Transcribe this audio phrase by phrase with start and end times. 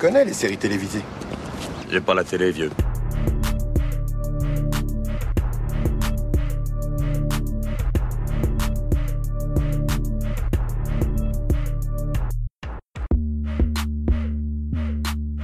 [0.00, 1.02] connais les séries télévisées.
[1.90, 2.70] J'ai pas la télé, vieux.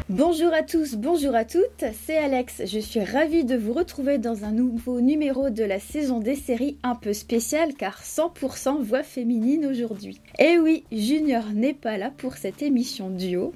[0.08, 2.62] Bonjour à tous, bonjour à toutes, c'est Alex.
[2.64, 6.78] Je suis ravie de vous retrouver dans un nouveau numéro de la saison des séries
[6.82, 10.20] un peu spéciale car 100% voix féminine aujourd'hui.
[10.38, 13.52] Et oui, Junior n'est pas là pour cette émission duo.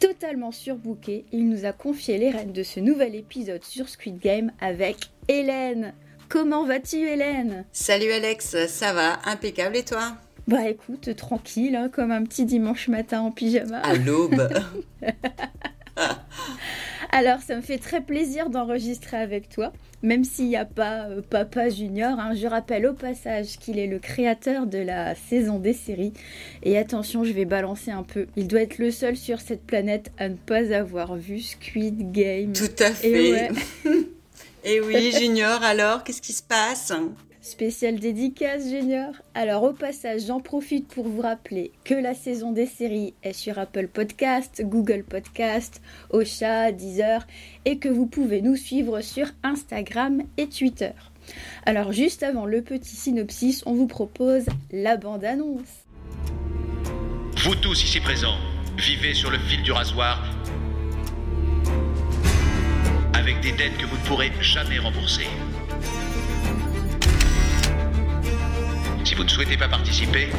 [0.00, 4.50] Totalement surbooké, il nous a confié les rênes de ce nouvel épisode sur Squid Game
[4.58, 5.92] avec Hélène.
[6.30, 7.66] Comment vas-tu Hélène?
[7.70, 9.76] Salut Alex, ça va Impeccable.
[9.76, 10.16] Et toi?
[10.48, 13.80] Bah écoute, tranquille, hein, comme un petit dimanche matin en pyjama.
[13.80, 14.48] À l'aube
[17.12, 21.22] Alors, ça me fait très plaisir d'enregistrer avec toi, même s'il n'y a pas euh,
[21.28, 22.18] Papa Junior.
[22.18, 22.34] Hein.
[22.34, 26.12] Je rappelle au passage qu'il est le créateur de la saison des séries.
[26.62, 28.26] Et attention, je vais balancer un peu.
[28.36, 32.52] Il doit être le seul sur cette planète à ne pas avoir vu Squid Game.
[32.52, 33.50] Tout à fait.
[34.64, 36.92] Et oui, Junior, alors, qu'est-ce qui se passe?
[37.50, 39.12] Spécial dédicace Junior.
[39.34, 43.58] Alors au passage, j'en profite pour vous rappeler que la saison des séries est sur
[43.58, 47.26] Apple Podcast, Google Podcast, Ocha, Deezer
[47.64, 50.92] et que vous pouvez nous suivre sur Instagram et Twitter.
[51.66, 55.86] Alors juste avant le petit synopsis, on vous propose la bande-annonce.
[57.42, 58.38] Vous tous ici présents,
[58.78, 60.24] vivez sur le fil du rasoir
[63.12, 65.26] avec des dettes que vous ne pourrez jamais rembourser.
[69.20, 70.30] Vous ne souhaitez pas participer,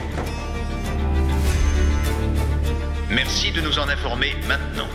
[3.12, 4.88] merci de nous en informer maintenant.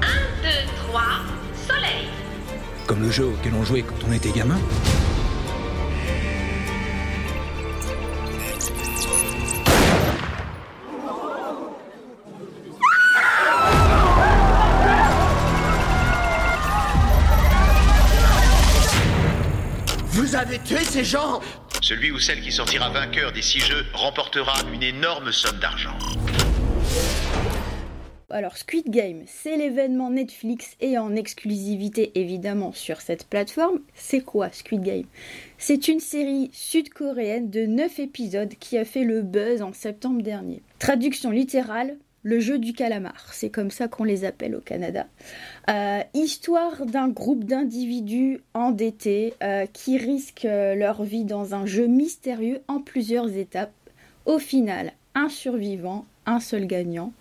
[0.00, 1.02] Un, deux, trois,
[1.66, 2.06] soleil.
[2.86, 4.60] Comme le jeu auquel on jouait quand on était gamin.
[20.92, 21.40] Ces gens
[21.80, 25.96] Celui ou celle qui sortira vainqueur des six jeux remportera une énorme somme d'argent.
[28.28, 33.78] Alors Squid Game, c'est l'événement Netflix et en exclusivité évidemment sur cette plateforme.
[33.94, 35.06] C'est quoi Squid Game?
[35.56, 40.62] C'est une série sud-coréenne de 9 épisodes qui a fait le buzz en septembre dernier.
[40.78, 45.06] Traduction littérale, le jeu du calamar, c'est comme ça qu'on les appelle au Canada.
[45.68, 51.86] Euh, histoire d'un groupe d'individus endettés euh, qui risquent euh, leur vie dans un jeu
[51.86, 53.72] mystérieux en plusieurs étapes.
[54.24, 57.12] Au final, un survivant, un seul gagnant,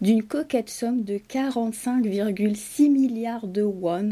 [0.00, 4.10] d'une coquette somme de 45,6 milliards de won.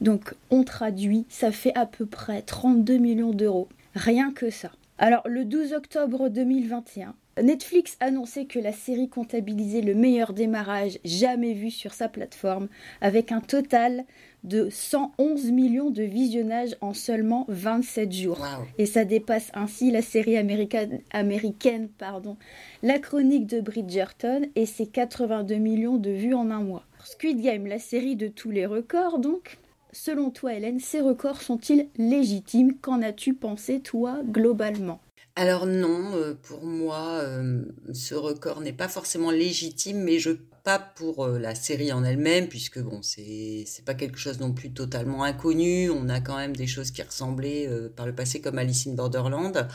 [0.00, 3.68] Donc on traduit, ça fait à peu près 32 millions d'euros.
[3.94, 4.70] Rien que ça.
[4.98, 11.52] Alors le 12 octobre 2021, Netflix annonçait que la série comptabilisait le meilleur démarrage jamais
[11.52, 12.68] vu sur sa plateforme,
[13.00, 14.04] avec un total
[14.44, 18.40] de 111 millions de visionnages en seulement 27 jours.
[18.40, 18.66] Wow.
[18.78, 22.36] Et ça dépasse ainsi la série américaine, américaine pardon,
[22.82, 26.84] La Chronique de Bridgerton et ses 82 millions de vues en un mois.
[27.04, 29.58] Squid Game, la série de tous les records donc.
[29.92, 32.74] Selon toi Hélène, ces records sont-ils légitimes?
[32.74, 35.00] Qu'en as-tu pensé toi globalement?
[35.40, 37.62] Alors non, euh, pour moi, euh,
[37.94, 40.30] ce record n'est pas forcément légitime, mais je
[40.64, 44.52] pas pour euh, la série en elle-même, puisque bon, c'est c'est pas quelque chose non
[44.52, 45.90] plus totalement inconnu.
[45.90, 49.68] On a quand même des choses qui ressemblaient par le passé, comme Alice in Borderland,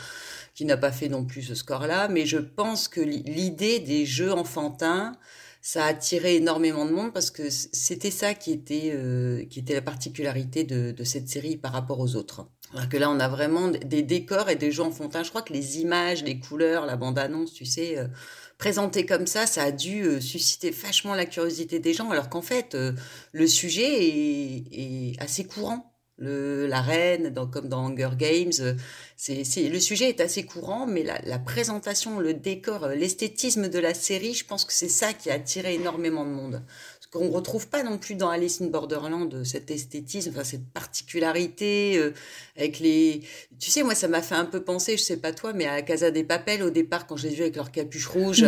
[0.55, 2.09] qui n'a pas fait non plus ce score-là.
[2.09, 5.13] Mais je pense que li- l'idée des jeux enfantins,
[5.61, 9.81] ça a attiré énormément de monde parce que c'était ça qui était qui était la
[9.83, 12.47] particularité de, de cette série par rapport aux autres.
[12.73, 15.23] Alors que là, on a vraiment des décors et des jeux enfantins.
[15.23, 18.07] Je crois que les images, les couleurs, la bande-annonce, tu sais, euh,
[18.57, 22.41] présentée comme ça, ça a dû euh, susciter vachement la curiosité des gens, alors qu'en
[22.41, 22.93] fait, euh,
[23.31, 25.91] le sujet est, assez courant.
[26.17, 28.51] Le, la reine, comme dans Hunger Games,
[29.17, 33.95] c'est, le sujet est assez courant, mais la, la présentation, le décor, l'esthétisme de la
[33.95, 36.63] série, je pense que c'est ça qui a attiré énormément de monde.
[37.13, 41.95] Qu'on retrouve pas non plus dans Alice in Borderland euh, cet esthétisme, enfin cette particularité
[41.99, 42.11] euh,
[42.57, 43.21] avec les.
[43.59, 45.83] Tu sais, moi, ça m'a fait un peu penser, je sais pas toi, mais à
[45.83, 48.43] Casa des Papel au départ quand je les ai avec leur capuche rouge.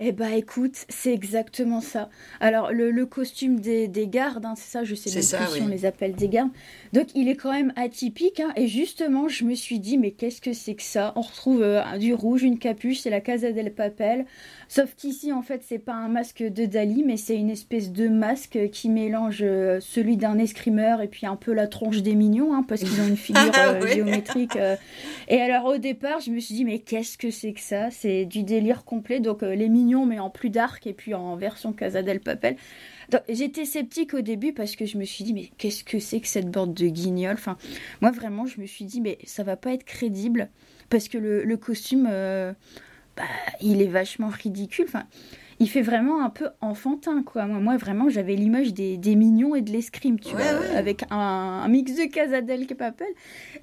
[0.00, 2.10] Eh bah écoute, c'est exactement ça.
[2.40, 5.46] Alors le, le costume des, des gardes, hein, c'est ça, je sais même ça, plus
[5.46, 5.66] si oui.
[5.66, 6.50] on les appelle des gardes.
[6.92, 8.40] Donc il est quand même atypique.
[8.40, 11.12] hein, et justement, je me suis dit, mais qu'est-ce que c'est que ça?
[11.14, 14.26] On retrouve euh, du rouge, une capuche, c'est la Casa del Papel.
[14.68, 18.08] Sauf qu'ici, en fait, c'est pas un masque de Dali, mais c'est une espèce de
[18.08, 22.52] masque qui mélange euh, celui d'un escrimeur et puis un peu la tronche des mignons,
[22.52, 23.94] hein, parce qu'ils ont une figure euh, Ouais.
[23.94, 24.56] géométrique.
[24.56, 24.74] euh.
[25.28, 27.90] Et alors au départ, je me suis dit, mais qu'est-ce que c'est que ça?
[27.92, 29.20] C'est du délire complet.
[29.20, 32.56] Donc euh, les mignons, mais en plus dark et puis en version Casa del Papel.
[33.28, 36.26] J'étais sceptique au début parce que je me suis dit, mais qu'est-ce que c'est que
[36.28, 37.34] cette bande de guignols?
[37.34, 37.56] Enfin,
[38.00, 40.48] moi vraiment, je me suis dit, mais ça va pas être crédible
[40.90, 42.52] parce que le, le costume, euh,
[43.16, 43.24] bah,
[43.60, 44.86] il est vachement ridicule.
[44.88, 45.04] Enfin,
[45.60, 47.46] il fait vraiment un peu enfantin, quoi.
[47.46, 50.76] Moi, moi vraiment, j'avais l'image des, des mignons et de l'escrime, tu Ouais, vois, ouais.
[50.76, 53.06] avec un, un mix de Casa del Papel.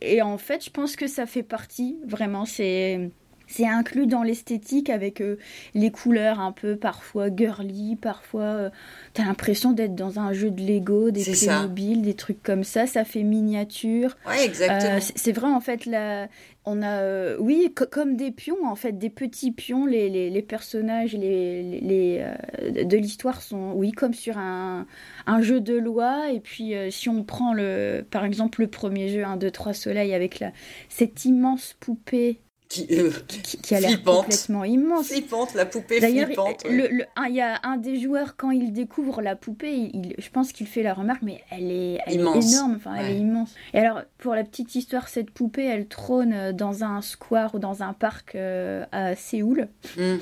[0.01, 3.11] Et en fait, je pense que ça fait partie, vraiment, c'est...
[3.51, 5.37] C'est inclus dans l'esthétique avec euh,
[5.73, 8.69] les couleurs un peu parfois girly, parfois euh,
[9.13, 11.21] t'as l'impression d'être dans un jeu de Lego, des.
[11.57, 12.87] Playmobil, des trucs comme ça.
[12.87, 14.17] Ça fait miniature.
[14.27, 14.95] Ouais, exactement.
[14.95, 16.27] Euh, c'est vrai en fait là,
[16.65, 19.85] on a euh, oui co- comme des pions en fait, des petits pions.
[19.85, 22.23] Les, les, les personnages les, les, les,
[22.71, 24.85] euh, de l'histoire sont oui comme sur un,
[25.27, 26.31] un jeu de loi.
[26.31, 29.73] Et puis euh, si on prend le par exemple le premier jeu 1, 2, 3
[29.73, 30.51] Soleil avec la,
[30.89, 32.39] cette immense poupée
[32.71, 35.07] Qui, euh, qui, qui a l'air complètement immense.
[35.09, 36.63] flippante, la poupée D'ailleurs, flippante.
[36.63, 36.89] ouais.
[37.27, 40.67] il y a un des joueurs, quand il découvre la poupée, il- je pense qu'il
[40.67, 42.53] fait la remarque, mais elle est, elle est Immense.
[42.53, 43.53] énorme, enfin, elle est immense.
[43.73, 47.59] Et alors, pour la petite histoire, cette poupée, elle trône euh, dans un square ou
[47.59, 49.67] dans un parc euh, à Séoul,
[49.97, 50.15] Mm.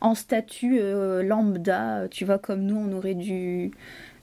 [0.00, 3.70] en statue euh, lambda, tu vois, comme nous, on aurait du,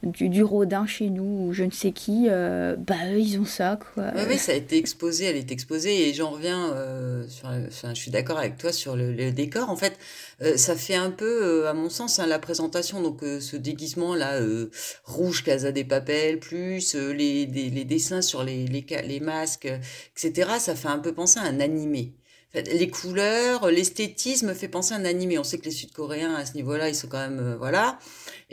[0.04, 3.46] du, du Rodin chez nous, ou je ne sais qui, euh, bah eux, ils ont
[3.46, 4.12] ça, quoi.
[4.16, 7.94] Oui, oui, ça a été exposé, elle est exposée, et j'en reviens, euh, sur, enfin,
[7.94, 9.70] je suis d'accord avec toi sur le, le décor.
[9.70, 9.98] En fait,
[10.42, 13.56] euh, ça fait un peu, euh, à mon sens, hein, la présentation, donc euh, ce
[13.58, 14.70] déguisement-là, euh,
[15.06, 19.66] rouge, Casa des Papel, plus les, des- les dessins sur les, les, les masques,
[20.18, 22.14] etc., ça fait un peu penser à un animé.
[22.54, 25.40] Les couleurs, l'esthétisme fait penser à un animé.
[25.40, 27.98] On sait que les Sud-Coréens, à ce niveau-là, ils sont quand même, euh, voilà.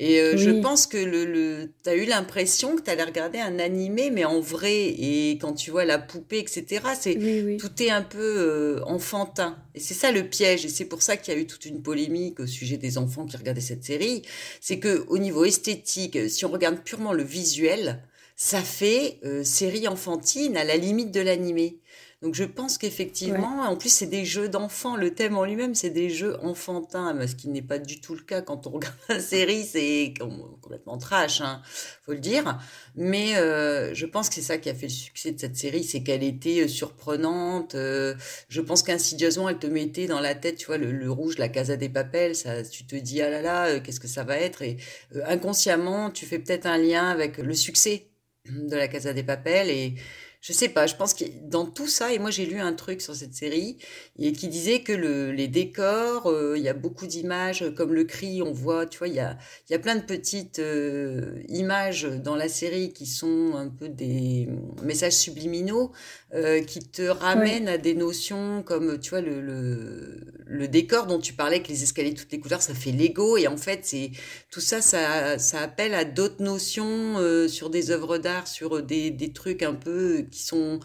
[0.01, 3.39] Et euh, je pense que le, le, tu as eu l'impression que tu allais regarder
[3.41, 4.77] un animé, mais en vrai.
[4.87, 7.57] Et quand tu vois la poupée, etc., c'est, Oui, oui.
[7.57, 9.59] tout est un peu euh, enfantin.
[9.75, 10.65] Et c'est ça le piège.
[10.65, 13.27] Et c'est pour ça qu'il y a eu toute une polémique au sujet des enfants
[13.27, 14.23] qui regardaient cette série.
[14.61, 18.01] C'est que au niveau esthétique, si on regarde purement le visuel,
[18.37, 21.79] ça fait euh, série enfantine à la limite de l'animé.
[22.21, 24.97] Donc je pense qu'effectivement, en plus c'est des jeux d'enfants.
[24.97, 28.23] Le thème en lui-même, c'est des jeux enfantins, ce qui n'est pas du tout le
[28.23, 29.65] cas quand on regarde la série.
[29.65, 31.63] C'est com- complètement trash, hein,
[32.05, 32.59] faut le dire.
[32.97, 35.85] Mais euh, je pense que c'est ça qui a fait le succès de cette série,
[35.85, 37.77] c'est qu'elle était euh, surprenante.
[37.77, 38.17] euh,
[38.49, 41.49] je pense qu'insidieusement, elle te mettait dans la tête, tu vois, le, le rouge, la
[41.49, 42.35] Casa des Papels.
[42.35, 44.63] Ça, tu te dis ah là là, euh, qu'est-ce que ça va être?
[44.63, 44.79] Et
[45.27, 48.09] inconsciemment, tu fais peut-être un lien avec le succès
[48.51, 49.95] de la Casa des Papels et
[50.41, 53.01] je sais pas, je pense que dans tout ça, et moi j'ai lu un truc
[53.03, 53.79] sur cette série,
[54.19, 57.93] et qui disait que le, les décors, euh, il y a beaucoup d'images, euh, comme
[57.93, 59.37] le cri, on voit, tu vois, il y a,
[59.71, 64.49] y a plein de petites euh, images dans la série qui sont un peu des
[64.83, 65.93] messages subliminaux,
[66.35, 71.19] euh, qui te ramènent à des notions comme, tu vois, le, le, le décor dont
[71.19, 73.81] tu parlais, que les escaliers de toutes les couleurs, ça fait Lego, et en fait,
[73.85, 74.11] c'est
[74.51, 79.11] tout ça, ça, ça appelle à d'autres notions euh, sur des œuvres d'art, sur des,
[79.11, 80.81] des trucs un peu qui sont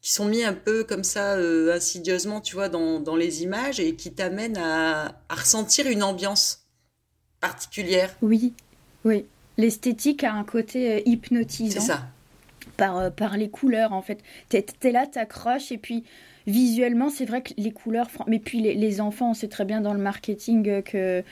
[0.00, 3.78] qui sont mis un peu comme ça euh, insidieusement, tu vois, dans, dans les images
[3.78, 6.66] et qui t'amènent à, à ressentir une ambiance
[7.38, 8.12] particulière.
[8.20, 8.52] Oui,
[9.04, 9.26] oui.
[9.58, 11.80] L'esthétique a un côté euh, hypnotisant.
[11.80, 12.08] C'est ça.
[12.76, 14.18] par, euh, par les couleurs en fait.
[14.48, 16.02] T'es es là, t'accroches et puis
[16.46, 19.80] visuellement c'est vrai que les couleurs, mais puis les, les enfants on sait très bien
[19.80, 21.22] dans le marketing euh, que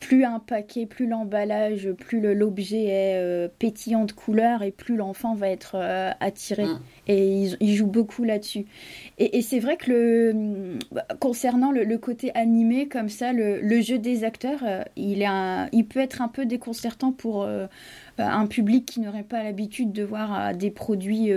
[0.00, 5.34] plus un paquet, plus l'emballage, plus l'objet est euh, pétillant de couleurs et plus l'enfant
[5.34, 6.64] va être euh, attiré.
[6.66, 6.80] Mm.
[7.08, 8.66] Et ils, ils jouent beaucoup là-dessus.
[9.18, 13.60] Et, et c'est vrai que le, bah, concernant le, le côté animé comme ça, le,
[13.60, 14.62] le jeu des acteurs,
[14.96, 17.66] il, est un- il peut être un peu déconcertant pour euh,
[18.18, 21.28] un public qui n'aurait pas l'habitude de voir des produits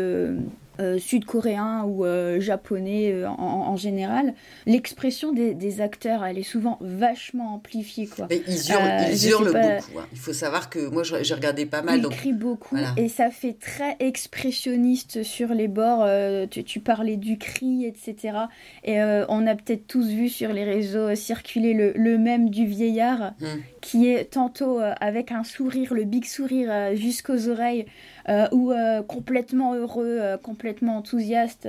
[0.98, 3.34] sud-coréens ou euh, japonais euh, en,
[3.70, 4.34] en général.
[4.66, 8.08] L'expression des, des acteurs, elle est souvent vachement amplifiée.
[8.08, 8.28] Quoi.
[8.30, 9.76] Mais ils hurlent, Euh, ils pas.
[9.78, 10.00] beaucoup.
[10.00, 10.06] hein.
[10.14, 11.98] Il faut savoir que moi, j'ai regardé pas mal.
[11.98, 12.94] Il donc, crie beaucoup voilà.
[12.98, 16.04] et ça fait très expressionniste sur les bords.
[16.04, 18.38] euh, tu, tu parlais du cri, etc.
[18.84, 22.66] Et euh, on a peut-être tous vu sur les réseaux circuler le, le même du
[22.66, 23.60] vieillard Hmm.
[23.82, 27.86] Qui est tantôt euh, avec un sourire, le big sourire euh, jusqu'aux oreilles,
[28.28, 28.74] euh, ou
[29.08, 31.68] complètement heureux, complètement enthousiaste,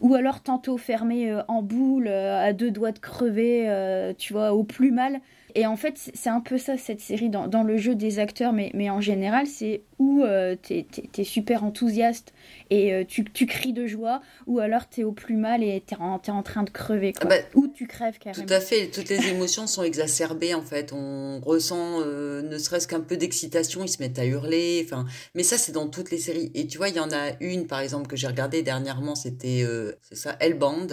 [0.00, 4.90] ou alors tantôt fermé en boule, à deux doigts de crever, tu vois, au plus
[4.90, 5.20] mal.
[5.54, 8.52] Et en fait, c'est un peu ça, cette série, dans, dans, le jeu des acteurs,
[8.52, 12.32] mais, mais en général, c'est où euh, t'es es, super enthousiaste
[12.70, 15.96] et euh, tu, tu, cries de joie, ou alors t'es au plus mal et t'es
[15.96, 17.22] en, es en train de crever, quoi.
[17.24, 18.46] Ah bah, ou tu crèves carrément.
[18.46, 20.92] Tout à fait, toutes les émotions sont exacerbées, en fait.
[20.92, 25.04] On ressent euh, ne serait-ce qu'un peu d'excitation, ils se mettent à hurler, enfin...
[25.34, 26.50] Mais ça, c'est dans toutes les séries.
[26.54, 29.64] Et tu vois, il y en a une, par exemple, que j'ai regardée dernièrement, c'était,
[30.02, 30.88] c'est ça, Hellband.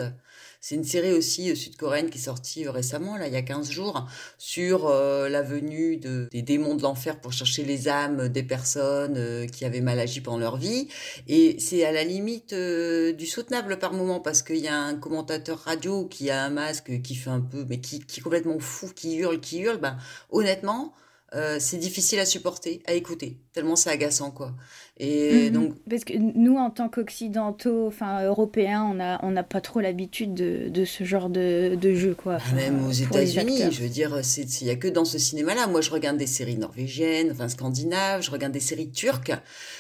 [0.60, 3.42] C'est une série aussi euh, sud-coréenne qui est sortie euh, récemment, là, il y a
[3.42, 8.28] 15 jours, sur euh, la venue de, des démons de l'enfer pour chercher les âmes
[8.30, 10.88] des personnes qui avaient mal agi pendant leur vie.
[11.28, 15.60] Et c'est à la limite du soutenable par moment parce qu'il y a un commentateur
[15.60, 18.90] radio qui a un masque qui fait un peu, mais qui, qui est complètement fou,
[18.96, 19.78] qui hurle, qui hurle.
[19.78, 19.98] Ben,
[20.32, 20.94] honnêtement,
[21.36, 24.54] euh, c'est difficile à supporter, à écouter, tellement c'est agaçant, quoi.
[24.98, 25.54] Et mhm.
[25.54, 25.74] donc...
[25.90, 30.34] Parce que nous, en tant qu'occidentaux, enfin européens, on n'a on a pas trop l'habitude
[30.34, 32.38] de, de, ce genre de, de jeu, quoi.
[32.40, 35.68] Ah, même aux États-Unis, je veux dire, il n'y a que dans ce cinéma-là.
[35.68, 39.34] Moi, je regarde des séries norvégiennes, enfin scandinaves, je regarde des séries turques,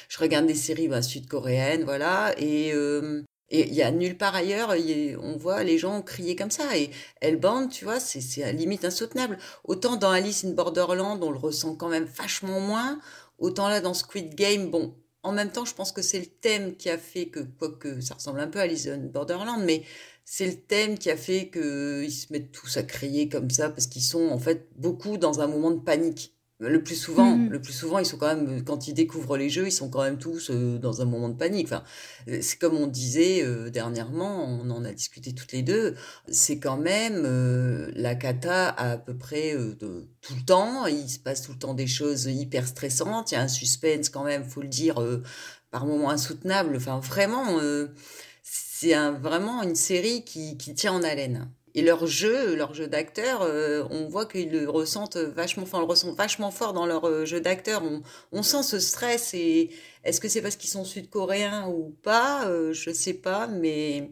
[0.09, 2.33] je regarde des séries bah, sud-coréennes, voilà.
[2.37, 4.73] Et euh, et il y a nulle part ailleurs,
[5.21, 6.77] on voit les gens crier comme ça.
[6.77, 9.37] Et Hellbound, tu vois, c'est à limite insoutenable.
[9.63, 12.99] Autant dans Alice in Borderland, on le ressent quand même vachement moins.
[13.39, 16.75] Autant là, dans Squid Game, bon, en même temps, je pense que c'est le thème
[16.75, 19.83] qui a fait que, quoique ça ressemble un peu à Alice in Borderland, mais
[20.25, 23.87] c'est le thème qui a fait qu'ils se mettent tous à crier comme ça parce
[23.87, 26.36] qu'ils sont en fait beaucoup dans un moment de panique.
[26.59, 29.47] Le plus souvent, mmh le plus souvent, ils sont quand même, quand ils découvrent les
[29.47, 31.67] jeux, ils sont quand même tous euh, dans un moment de panique.
[31.67, 31.83] Enfin,
[32.27, 35.95] euh, c'est comme on disait euh, dernièrement, on en a discuté toutes les deux.
[36.27, 37.21] C'est quand même
[37.95, 40.87] la cata à, peu près de, tout le temps.
[40.87, 43.31] Il se passe tout le temps des choses hyper stressantes.
[43.31, 44.95] Il y a un suspense quand même, faut le dire,
[45.69, 46.75] par moments insoutenable.
[46.77, 47.59] Enfin, vraiment,
[48.41, 52.87] c'est un, vraiment une série qui, qui tient en haleine et leur jeu, leur jeu
[52.87, 55.85] d'acteur, euh, on voit qu'ils le ressentent vachement, enfin,
[56.17, 57.83] vachement fort dans leur euh, jeu d'acteur.
[58.31, 59.69] On, sent ce stress et
[60.03, 62.47] est-ce que c'est parce qu'ils sont sud-coréens ou pas?
[62.47, 64.09] Euh, Je sais pas, mais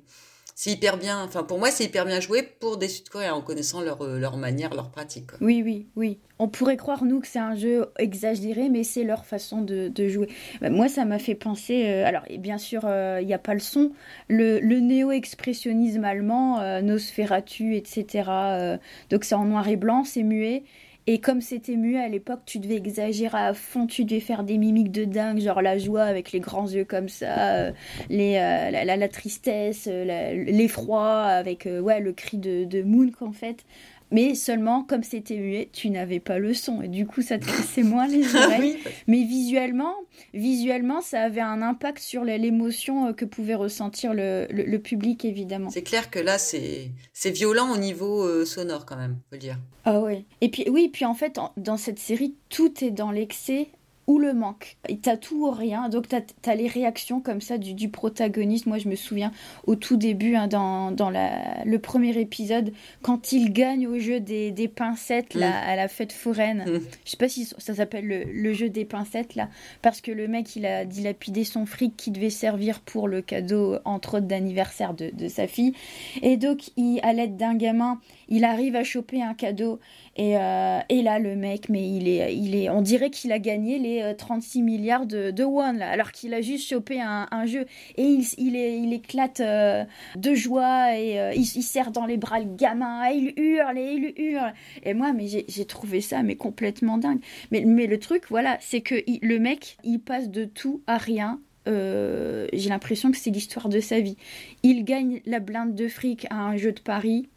[0.58, 1.22] c'est hyper bien.
[1.22, 4.38] Enfin, pour moi, c'est hyper bien joué pour des Sud-Coréens en connaissant leur, euh, leur
[4.38, 5.32] manière, leur pratique.
[5.42, 6.18] Oui, oui, oui.
[6.40, 10.30] On pourrait croire, nous, que c'est un jeu exagéré, mais c'est leur façon de, jouer.
[10.62, 11.84] Bah, moi, ça m'a fait penser.
[11.88, 13.92] Euh, alors, bien sûr, euh, il n'y a pas le son.
[14.30, 18.80] Le néo-expressionnisme allemand, Nosferatu, etc.
[19.10, 20.64] donc, c'est en noir et blanc, c'est muet.
[21.08, 24.58] Et comme c'était muet à l'époque, tu devais exagérer à fond, tu devais faire des
[24.58, 27.72] mimiques de dingue, genre la joie avec les grands yeux comme ça, euh,
[28.10, 33.32] les, euh, la, la, tristesse, euh, l'effroi avec ouais, le cri de, de Moon en
[33.32, 33.66] fait.
[34.12, 36.82] Mais seulement, comme c'était muet, tu n'avais pas le son.
[36.82, 38.78] Et du coup, ça te cassait moins les oreilles.
[39.08, 39.96] Mais visuellement,
[40.34, 45.70] visuellement, ça avait un impact sur l'émotion euh, que pouvait ressentir le, le, public, évidemment.
[45.70, 46.92] C'est clair que là, c'est
[47.32, 49.58] violent au niveau euh, sonore, quand même, faut le dire.
[49.86, 50.26] Ah oui.
[50.42, 53.68] Et puis, oui, puis en fait, dans cette série, tout est dans l'excès
[54.08, 54.78] ou le manque.
[55.02, 58.68] T'as tout ou rien, donc t'as as les réactions comme ça du, du, protagoniste.
[58.68, 59.32] Moi, je me souviens
[59.66, 62.72] au tout début, hein, dans, dans la, le premier épisode,
[63.02, 65.70] quand il gagne au jeu des, des pincettes là, mm.
[65.70, 66.66] à la fête foraine.
[66.68, 66.82] Mm.
[67.06, 69.50] Je sais pas si ça s'appelle le, le, jeu des pincettes là,
[69.82, 73.78] parce que le mec, il a dilapidé son fric qui devait servir pour le cadeau,
[73.86, 75.74] entre autres, d'anniversaire de, de, sa fille.
[76.22, 79.80] Et donc, il, à l'aide d'un gamin, il arrive à choper un cadeau.
[80.18, 83.40] Et, euh, et là, le mec, mais il est, il est, on dirait qu'il a
[83.40, 87.46] gagné les 36 euh, milliards de, de won, là, alors qu'il a juste chopé un,
[87.46, 87.66] jeu.
[87.98, 89.84] Et il, il, éclate euh,
[90.16, 93.10] de joie et il, il, serre dans les bras le gamin.
[93.12, 94.54] Et il hurle et il hurle.
[94.84, 97.20] Et moi, mais j'ai trouvé ça mais complètement dingue.
[97.52, 101.40] Mais, mais le truc, voilà, c'est que le mec, il passe de tout à rien
[101.68, 104.18] j'ai l'impression que c'est l'histoire de sa vie.
[104.62, 107.28] Il gagne la blinde de fric à un jeu de Paris.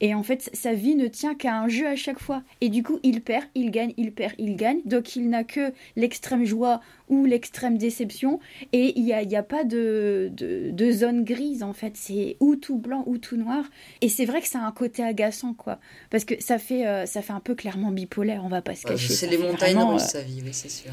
[0.00, 2.42] Et en fait, sa vie ne tient qu'à un jeu à chaque fois.
[2.60, 4.80] Et du coup, il perd, il gagne, il perd, il gagne.
[4.84, 8.38] Donc, il n'a que l'extrême joie ou l'extrême déception.
[8.72, 11.92] Et il n'y a, y a pas de, de, zone grise, en fait.
[11.96, 13.64] C'est ou tout blanc ou tout noir.
[14.00, 15.78] Et c'est vrai que ça a un côté agaçant, quoi.
[16.10, 18.86] Parce que ça fait, euh, ça fait un peu clairement bipolaire, on va pas se
[18.86, 19.12] cacher.
[19.12, 20.92] c'est les montagnes russes, euh, sa vie, oui, c'est sûr.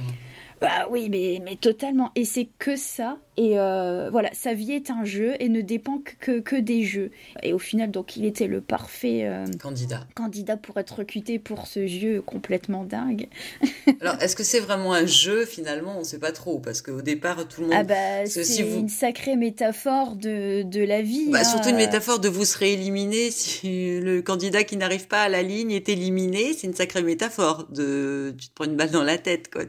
[0.62, 2.12] Bah oui, mais, mais totalement.
[2.15, 6.00] Et c'est que ça Et euh, voilà, sa vie est un jeu et ne dépend
[6.20, 7.12] que, que des jeux.
[7.44, 10.08] Et au final, donc, il était le parfait euh, Candidat.
[10.15, 13.27] candidat pour être recruté pour ce jeu complètement dingue.
[14.01, 15.96] Alors, est-ce que c'est vraiment un jeu finalement?
[15.98, 17.75] On ne sait pas trop parce qu'au départ, tout le monde.
[17.77, 21.30] Ah bah, c'est si vous- une sacrée métaphore de, de la vie.
[21.30, 21.44] Bah, hein.
[21.44, 25.42] surtout une métaphore de vous serez éliminé si le candidat qui n'arrive pas à la
[25.44, 26.54] ligne est éliminé.
[26.54, 29.63] C'est une sacrée métaphore de tu te prends une balle dans la tête quoi.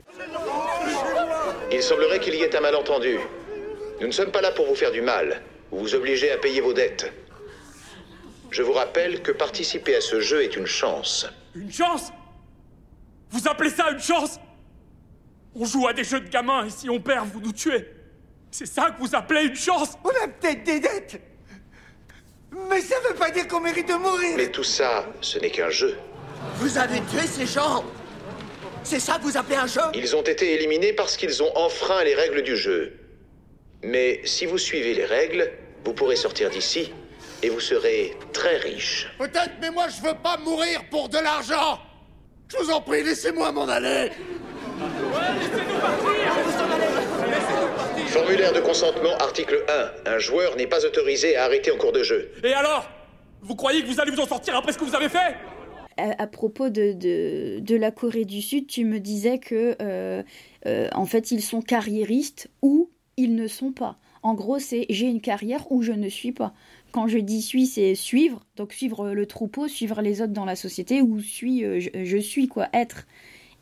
[1.72, 3.16] Il semblerait qu'il y ait un malentendu.
[4.00, 6.60] Nous ne sommes pas là pour vous faire du mal, ou vous obliger à payer
[6.60, 7.12] vos dettes.
[8.50, 11.26] Je vous rappelle que participer à ce jeu est une chance.
[11.54, 12.12] Une chance?
[13.30, 14.38] Vous appelez ça une chance?
[15.54, 17.88] On joue à des jeux de gamins et si on perd, vous nous tuez.
[18.50, 19.96] C'est ça que vous appelez une chance?
[20.04, 21.20] On a peut-être des dettes.
[22.70, 24.36] Mais ça veut pas dire qu'on mérite de mourir.
[24.36, 25.98] Mais tout ça, ce n'est qu'un jeu.
[26.56, 27.84] Vous avez tué ces gens.
[28.84, 29.80] C'est ça que vous appelez un jeu?
[29.94, 32.92] Ils ont été éliminés parce qu'ils ont enfreint les règles du jeu.
[33.82, 35.50] Mais si vous suivez les règles,
[35.84, 36.92] vous pourrez sortir d'ici
[37.42, 39.08] et vous serez très riche.
[39.18, 41.78] Peut-être, mais moi je veux pas mourir pour de l'argent.
[42.48, 44.10] Je vous en prie, laissez-moi m'en aller.
[48.08, 49.64] Formulaire de consentement, article
[50.06, 50.12] 1.
[50.12, 52.30] Un joueur n'est pas autorisé à arrêter en cours de jeu.
[52.42, 52.88] Et alors
[53.42, 55.36] Vous croyez que vous allez vous en sortir après ce que vous avez fait?
[55.98, 60.22] À, à propos de, de, de la Corée du Sud, tu me disais que euh,
[60.66, 63.98] euh, en fait ils sont carriéristes ou ils ne sont pas.
[64.22, 66.52] En gros, c'est j'ai une carrière ou je ne suis pas.
[66.92, 70.56] Quand je dis suis, c'est suivre, donc suivre le troupeau, suivre les autres dans la
[70.56, 73.06] société, ou suis, euh, suis quoi, être.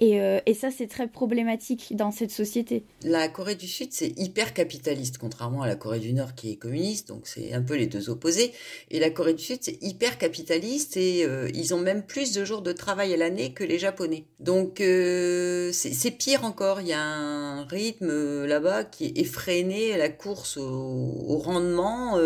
[0.00, 2.84] Et, euh, et ça, c'est très problématique dans cette société.
[3.04, 6.56] La Corée du Sud, c'est hyper capitaliste, contrairement à la Corée du Nord qui est
[6.56, 8.52] communiste, donc c'est un peu les deux opposés.
[8.90, 12.44] Et la Corée du Sud, c'est hyper capitaliste et euh, ils ont même plus de
[12.44, 14.24] jours de travail à l'année que les Japonais.
[14.40, 20.08] Donc euh, c'est pire encore, il y a un rythme là-bas qui est effréné, la
[20.08, 22.18] course au, rendement.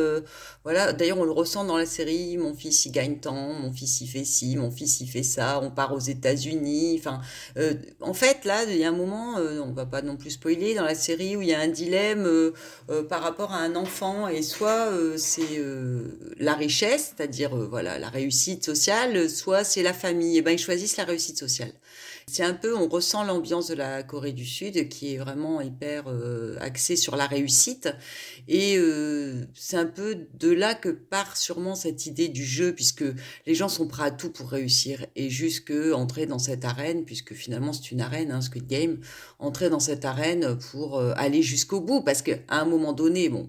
[0.64, 4.00] voilà, d'ailleurs on le ressent dans la série, mon fils il gagne tant, mon fils
[4.00, 7.20] il fait ci, mon fils il fait ça, on part aux États-Unis, enfin
[8.00, 10.75] en fait, là, il y a un moment, euh, on va pas non plus spoiler,
[10.75, 12.52] dans la série où il y a un dilemme euh,
[12.90, 15.62] euh, par rapport à un enfant, et soit euh, c'est
[16.38, 20.38] la richesse, c'est-à-dire voilà la réussite sociale, soit c'est la famille.
[20.38, 21.72] Et ben ils choisissent la réussite sociale.
[22.30, 26.08] C'est un peu, on ressent l'ambiance de la Corée du Sud qui est vraiment hyper
[26.08, 27.88] euh, axée sur la réussite.
[28.49, 33.04] Et euh, c'est un peu de là que part sûrement cette idée du jeu, puisque
[33.47, 35.06] les gens sont prêts à tout pour réussir.
[35.16, 39.00] Et jusque entrer dans cette arène, puisque finalement c'est une arène, hein, Squid Game,
[39.38, 42.02] entrer dans cette arène pour euh, aller jusqu'au bout.
[42.02, 43.49] Parce qu'à un moment donné, bon,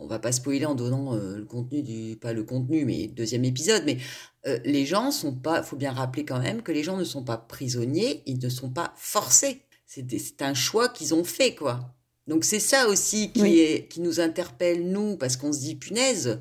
[0.00, 3.44] on va pas spoiler en donnant euh, le contenu du, pas le contenu, mais deuxième
[3.44, 3.98] épisode, mais
[4.46, 7.22] euh, les gens sont pas, faut bien rappeler quand même que les gens ne sont
[7.24, 9.62] pas prisonniers, ils ne sont pas forcés.
[9.86, 11.94] C'est un choix qu'ils ont fait, quoi.
[12.26, 13.58] Donc c'est ça aussi qui, Oui.
[13.58, 16.38] est, qui nous interpelle, nous, parce qu'on se dit, punaise,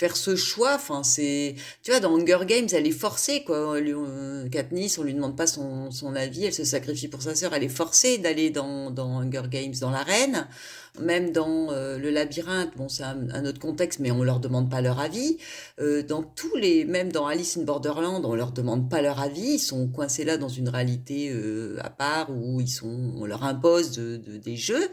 [0.00, 1.54] faire ce choix, enfin c'est...
[1.82, 3.76] Tu vois, dans Hunger Games, elle est forcée, quoi.
[3.76, 7.52] Euh, Katniss, on lui demande pas son, son avis, elle se sacrifie pour sa sœur,
[7.52, 10.48] elle est forcée d'aller dans, dans Hunger Games, dans l'arène.
[10.98, 14.80] Même dans euh, le labyrinthe, bon, c'est un, autre contexte, mais on leur demande pas
[14.80, 15.36] leur avis.
[15.80, 19.52] Euh, dans tous les, même dans Alice in Borderland, on leur demande pas leur avis.
[19.52, 21.32] Ils sont coincés là dans une réalité
[21.78, 24.88] à part où ils sont, on leur impose de- des jeux.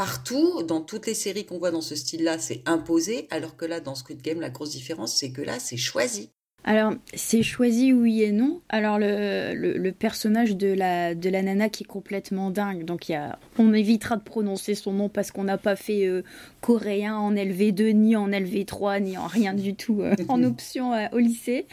[0.00, 3.80] Partout, dans toutes les séries qu'on voit dans ce style-là, c'est imposé, alors que là,
[3.80, 6.30] dans Squid Game, la grosse différence, c'est que là, c'est choisi.
[6.64, 8.62] Alors, c'est choisi oui et non.
[8.70, 13.10] Alors, le, le, le personnage de la, de la nana qui est complètement dingue, donc
[13.10, 16.22] y a, on évitera de prononcer son nom parce qu'on n'a pas fait euh,
[16.62, 21.08] coréen en LV2, ni en LV3, ni en rien du tout euh, en option euh,
[21.12, 21.66] au lycée.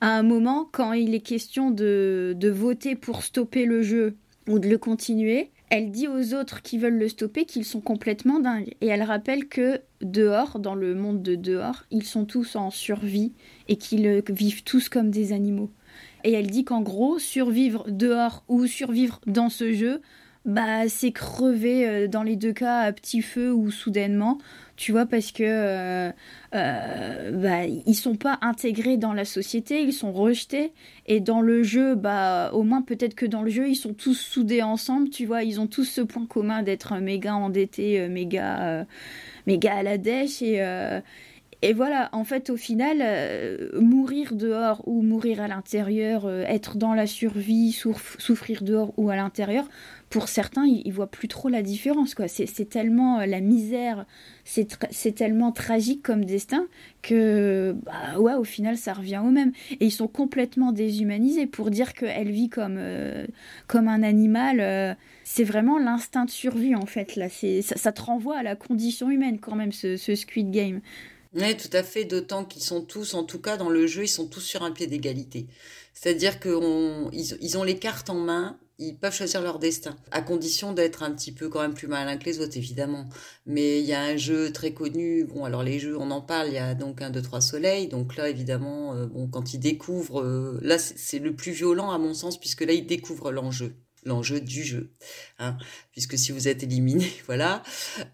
[0.00, 4.16] À un moment, quand il est question de, de voter pour stopper le jeu
[4.48, 8.40] ou de le continuer, elle dit aux autres qui veulent le stopper qu'ils sont complètement
[8.40, 8.74] dingues.
[8.80, 13.32] Et elle rappelle que dehors, dans le monde de dehors, ils sont tous en survie
[13.68, 15.70] et qu'ils euh, vivent tous comme des animaux.
[16.24, 20.00] Et elle dit qu'en gros, survivre dehors ou survivre dans ce jeu,
[20.44, 24.38] bah c'est crever euh, dans les deux cas à petit feu ou soudainement,
[24.78, 26.12] tu vois, parce que euh,
[26.54, 30.72] euh, bah, ils sont pas intégrés dans la société, ils sont rejetés.
[31.06, 34.14] Et dans le jeu, bah au moins peut-être que dans le jeu, ils sont tous
[34.14, 38.62] soudés ensemble, tu vois, ils ont tous ce point commun d'être méga endettés, euh, méga,
[38.62, 38.84] euh,
[39.48, 40.60] méga à la dèche et
[41.60, 46.76] Et voilà, en fait, au final, euh, mourir dehors ou mourir à l'intérieur, euh, être
[46.76, 49.68] dans la survie, souffrir dehors ou à l'intérieur,
[50.08, 52.14] pour certains, ils, ils, voient plus trop la différence.
[52.14, 52.28] quoi.
[52.28, 54.06] C'est tellement euh, la misère,
[54.44, 56.64] c'est tellement tragique comme destin
[57.02, 59.50] que, bah, ouais, au final, ça revient au même.
[59.80, 62.80] Et ils sont complètement déshumanisés pour dire qu'elle vit comme,
[63.66, 64.96] comme un animal.
[65.24, 67.16] c'est vraiment l'instinct de survie, en fait.
[67.16, 70.80] Là, ça, te renvoie à la condition humaine, quand même, ce Squid Game.
[71.34, 74.08] Oui, tout à fait, d'autant qu'ils sont tous, en tout cas dans le jeu, ils
[74.08, 75.46] sont tous sur un pied d'égalité.
[75.92, 77.10] C'est-à-dire qu'ils
[77.40, 81.10] ils ont les cartes en main, ils peuvent choisir leur destin, à condition d'être un
[81.10, 83.08] petit peu quand même plus malin que les autres, évidemment.
[83.44, 86.48] Mais il y a un jeu très connu, bon, alors les jeux, on en parle,
[86.48, 89.58] il y a donc un, deux, trois soleils, donc là, évidemment, euh, bon, quand ils
[89.58, 93.74] découvrent, euh, là, c'est le plus violent à mon sens, puisque là, ils découvrent l'enjeu
[94.04, 94.90] l'enjeu du jeu.
[95.38, 95.56] Hein,
[95.98, 97.64] puisque si vous êtes éliminé, voilà,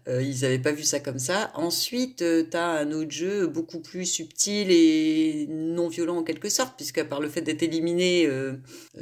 [0.07, 1.51] euh, ils n'avaient pas vu ça comme ça.
[1.53, 6.49] Ensuite, euh, tu as un autre jeu beaucoup plus subtil et non violent en quelque
[6.49, 8.53] sorte, puisque par le fait d'être éliminé, euh,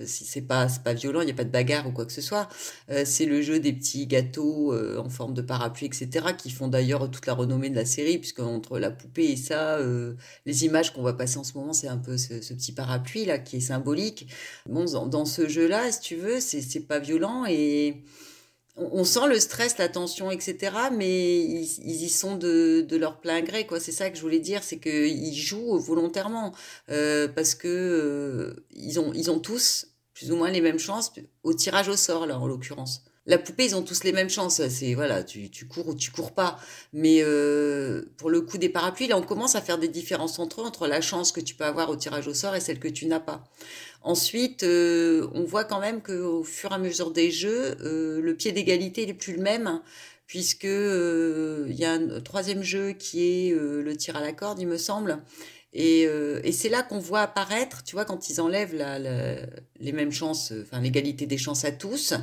[0.03, 2.19] si c'est pas pas violent, il n'y a pas de bagarre ou quoi que ce
[2.19, 2.49] soit.
[3.05, 7.25] c'est le jeu des petits gâteaux en forme de parapluie, etc., qui font d'ailleurs toute
[7.25, 9.79] la renommée de la série, puisque entre la poupée et ça,
[10.45, 13.39] les images qu'on va passer en ce moment, c'est un peu ce, petit parapluie là
[13.39, 14.27] qui est symbolique.
[14.67, 18.03] Bon, dans, dans ce jeu-là, si tu veux, c'est pas violent et
[18.75, 20.75] on, sent le stress, la tension, etc.
[20.91, 23.79] Mais ils, y sont de, leur plein gré, quoi.
[23.79, 26.53] C'est ça que je voulais dire, c'est qu'ils jouent volontairement
[26.89, 31.11] euh, parce que euh, ils ont ils ont tous plus ou moins les mêmes chances
[31.43, 33.03] au tirage au sort là, en l'occurrence.
[33.25, 34.61] La poupée, ils ont tous les mêmes chances.
[34.67, 36.59] C'est voilà, tu, tu cours ou tu cours pas.
[36.91, 40.61] Mais euh, pour le coup des parapluies, là, on commence à faire des différences entre
[40.61, 42.89] eux, entre la chance que tu peux avoir au tirage au sort et celle que
[42.89, 43.43] tu n'as pas.
[44.01, 48.35] Ensuite, euh, on voit quand même qu'au fur et à mesure des jeux, euh, le
[48.35, 49.81] pied d'égalité n'est plus le même,
[50.27, 54.67] puisque il y a un troisième jeu qui est le tir à la corde, il
[54.67, 55.21] me semble.
[55.73, 58.99] Et, et c'est là qu'on voit apparaître, tu vois, quand ils enlèvent la,
[59.79, 62.13] les mêmes chances, enfin l'égalité des chances à tous,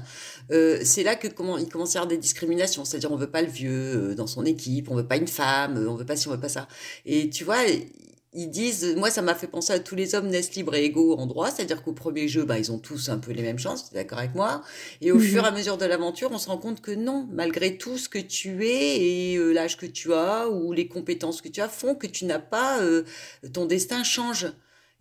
[0.50, 2.84] euh, c'est là que comment il commence à y avoir des discriminations.
[2.84, 5.94] C'est-à-dire on veut pas le vieux dans son équipe, on veut pas une femme, on
[5.94, 6.68] veut pas ci, on veut pas ça.
[7.06, 7.58] Et tu vois,
[8.32, 11.16] ils disent, moi ça m'a fait penser à tous les hommes naissent libres et égaux
[11.16, 13.88] en droit, c'est-à-dire qu'au premier jeu, bah, ils ont tous un peu les mêmes chances,
[13.88, 14.62] tu es d'accord avec moi
[15.00, 15.22] Et au mhm.
[15.22, 18.08] fur et à mesure de l'aventure, on se rend compte que non, malgré tout ce
[18.08, 21.68] que tu es et euh, l'âge que tu as ou les compétences que tu as
[21.68, 23.02] font que tu n'as pas, euh,
[23.52, 24.46] ton destin change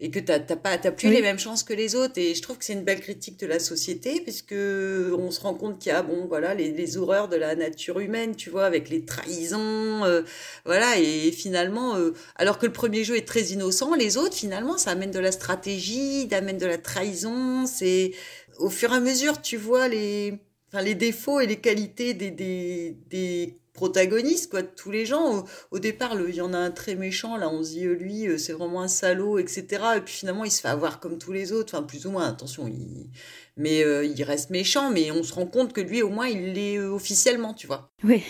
[0.02, 2.14] et que t'as pas t'as plus les mêmes chances que les autres.
[2.18, 5.54] Et je trouve que c'est une belle critique de la société puisque on se rend
[5.54, 8.66] compte qu'il y a bon voilà les, les, horreurs de la nature humaine tu vois
[8.66, 10.22] avec les trahisons euh,
[10.66, 11.00] voilà.
[11.00, 14.92] Et finalement euh, alors que le premier jeu est très innocent les autres finalement ça
[14.92, 17.66] amène de la stratégie ça amène de la trahison.
[17.66, 18.12] C'est
[18.58, 22.32] au fur et à mesure tu vois les enfin les défauts et les qualités des
[22.32, 25.46] des, des protagoniste, quoi, de tous les gens.
[25.72, 28.28] Au, départ, il y en a un très méchant, là, on se dit, euh, lui,
[28.28, 29.66] euh, c'est vraiment un salaud, etc.
[29.96, 32.28] Et puis finalement, il se fait avoir comme tous les autres, enfin, plus ou moins,
[32.28, 33.08] attention, il...
[33.56, 36.54] mais euh, il reste méchant, mais on se rend compte que lui, au moins, il
[36.54, 37.90] l'est officiellement, tu vois.
[38.04, 38.22] Oui.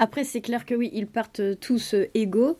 [0.00, 2.58] Après, c'est clair que oui, ils partent tous égaux,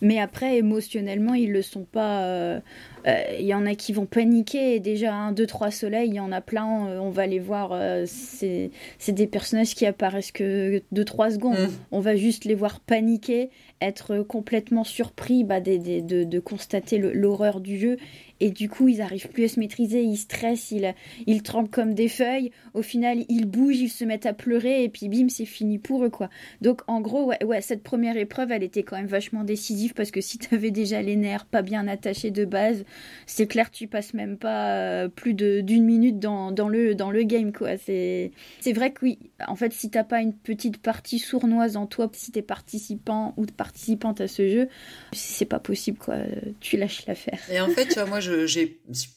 [0.00, 2.60] mais après, émotionnellement, ils le sont pas.
[3.06, 4.80] Il y en a qui vont paniquer.
[4.80, 6.66] déjà, un, deux, trois soleils, il y en a plein.
[6.66, 7.78] on va les voir.
[8.06, 8.70] c'est
[9.08, 11.58] des personnages qui apparaissent que deux, trois secondes.
[11.58, 11.72] Mmh.
[11.92, 17.78] On va juste les voir paniquer, être complètement surpris bah, de, de, constater l'horreur du
[17.78, 17.96] jeu
[18.40, 20.94] et du coup ils arrivent plus à se maîtriser, ils stressent, ils,
[21.26, 24.88] ils tremblent comme des feuilles, au final ils bougent, ils se mettent à pleurer et
[24.88, 26.28] puis bim c'est fini pour eux quoi.
[26.60, 30.10] Donc en gros ouais, ouais cette première épreuve elle était quand même vachement décisive parce
[30.10, 32.84] que si t'avais déjà les nerfs pas bien attachés de base,
[33.26, 37.22] c'est clair tu passes même pas euh, plus d'une minute dans, dans, le, dans le
[37.22, 37.76] game quoi.
[37.78, 38.32] C'est
[38.66, 42.32] vrai que oui, en fait si t'as pas une petite partie sournoise en toi, si
[42.32, 44.68] t'es participant ou participante à ce jeu,
[45.12, 46.16] c'est pas possible quoi,
[46.60, 47.40] tu lâches l'affaire.
[47.50, 48.46] Et en fait tu vois moi je,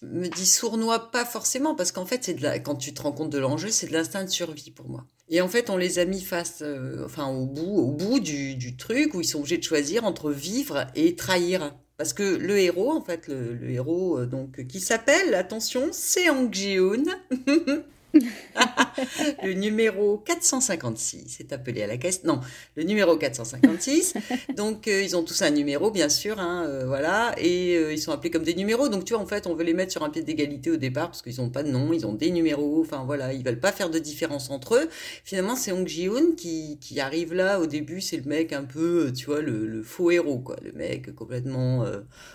[0.02, 3.30] me dis sournois, pas forcément, parce qu'en fait, c'est de quand tu te rends compte
[3.30, 5.06] de l'enjeu, c'est de l'instinct de survie pour moi.
[5.30, 8.78] Et en fait, on les a mis face, euh, enfin, au bout, au bout du,
[8.78, 11.76] truc où ils sont obligés de choisir entre vivre et trahir.
[11.98, 17.06] Parce que le héros, en fait, le, héros, euh, donc, qui s'appelle, attention, Seong Ji-hoon,
[19.44, 22.24] le numéro 456 est appelé à la caisse.
[22.24, 22.40] Non,
[22.76, 24.14] le numéro 456.
[24.56, 28.00] Donc, euh, ils ont tous un numéro, bien sûr, hein, euh, voilà, et euh, ils
[28.00, 28.90] sont appelés comme des numéros.
[28.90, 31.08] Donc, tu vois, en fait, on veut les mettre sur un pied d'égalité au départ
[31.08, 32.82] parce qu'ils n'ont pas de nom, ils ont des numéros.
[32.82, 34.90] Enfin, voilà, ils veulent pas faire de différence entre eux.
[35.24, 37.60] Finalement, c'est Hong Ji-hoon qui, qui arrive là.
[37.60, 40.56] Au début, c'est le mec un peu, tu vois, le, faux héros, quoi.
[40.64, 41.86] Le mec complètement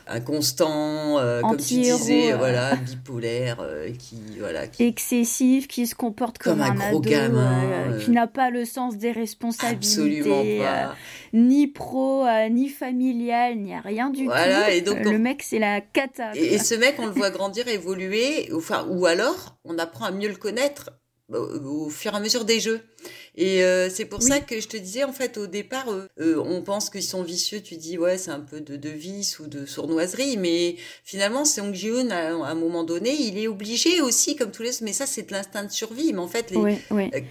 [0.06, 3.64] inconstant, comme tu disais, voilà, bipolaire,
[3.98, 4.62] qui, voilà.
[4.78, 10.62] Excessif qui se comporte comme, un, ado, gamin, qui n'a pas le sens des responsabilités,
[11.32, 14.32] ni pro, ni familial, ni rien du tout.
[14.70, 16.32] Et donc, le mec, c'est la cata.
[16.34, 20.10] Et, et, ce mec, on le voit grandir, évoluer, enfin, ou alors, on apprend à
[20.10, 20.90] mieux le connaître
[21.34, 22.80] au fur et à mesure des jeux.
[23.34, 26.42] Et euh, c'est pour ça que je te disais, en fait, au départ, euh, euh,
[26.44, 27.62] on pense qu'ils sont vicieux.
[27.62, 30.36] Tu dis, ouais, c'est un peu de, de vice ou de sournoiserie.
[30.36, 34.70] Mais finalement, Song Ji-hoon, à, un moment donné, il est obligé aussi, comme tous les
[34.70, 34.84] autres.
[34.84, 36.12] Mais ça, c'est de l'instinct de survie.
[36.12, 36.52] Mais en fait,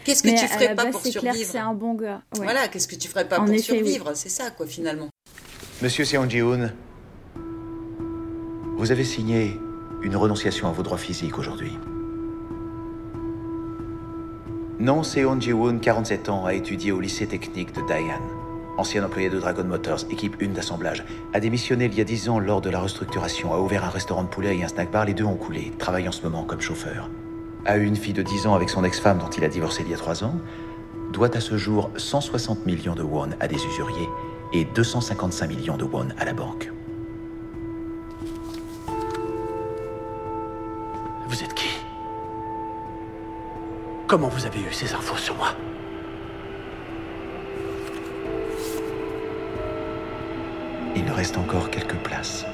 [0.03, 2.23] qu'est-ce que tu ferais pas pour survivre C'est un bon gars.
[2.33, 5.09] Voilà, qu'est-ce que tu ferais pas pour survivre C'est ça, quoi, finalement.
[5.83, 6.71] Monsieur Seong Ji-hoon,
[8.77, 9.51] vous avez signé
[10.01, 11.73] une renonciation à vos droits physiques aujourd'hui.
[14.81, 18.19] Non Seon Ji-woon, 47 ans, a étudié au lycée technique de Daehan.
[18.79, 22.39] Ancien employé de Dragon Motors, équipe 1 d'assemblage, a démissionné il y a 10 ans
[22.39, 25.13] lors de la restructuration, a ouvert un restaurant de poulet et un snack bar, les
[25.13, 27.11] deux ont coulé, travaille en ce moment comme chauffeur.
[27.65, 29.93] A une fille de 10 ans avec son ex-femme dont il a divorcé il y
[29.93, 30.33] a 3 ans,
[31.13, 34.09] doit à ce jour 160 millions de won à des usuriers
[34.51, 36.71] et 255 millions de won à la banque.
[44.11, 45.55] Comment vous avez eu ces infos sur moi
[50.97, 52.45] Il reste encore quelques places.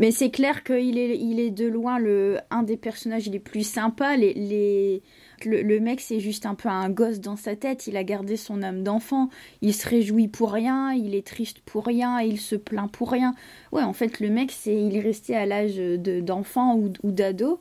[0.00, 3.66] Mais c'est clair qu'il est, il est de loin le, un des personnages les plus
[3.66, 4.18] sympas.
[4.18, 5.02] Les, les...
[5.46, 7.86] Le, le, mec, c'est juste un peu un gosse dans sa tête.
[7.86, 9.30] Il a gardé son âme d'enfant.
[9.62, 10.92] Il se réjouit pour rien.
[10.92, 12.20] Il est triste pour rien.
[12.20, 13.34] Il se plaint pour rien.
[13.72, 17.60] Ouais, en fait, le mec, c'est, il est resté à l'âge d'enfant ou, ou d'ado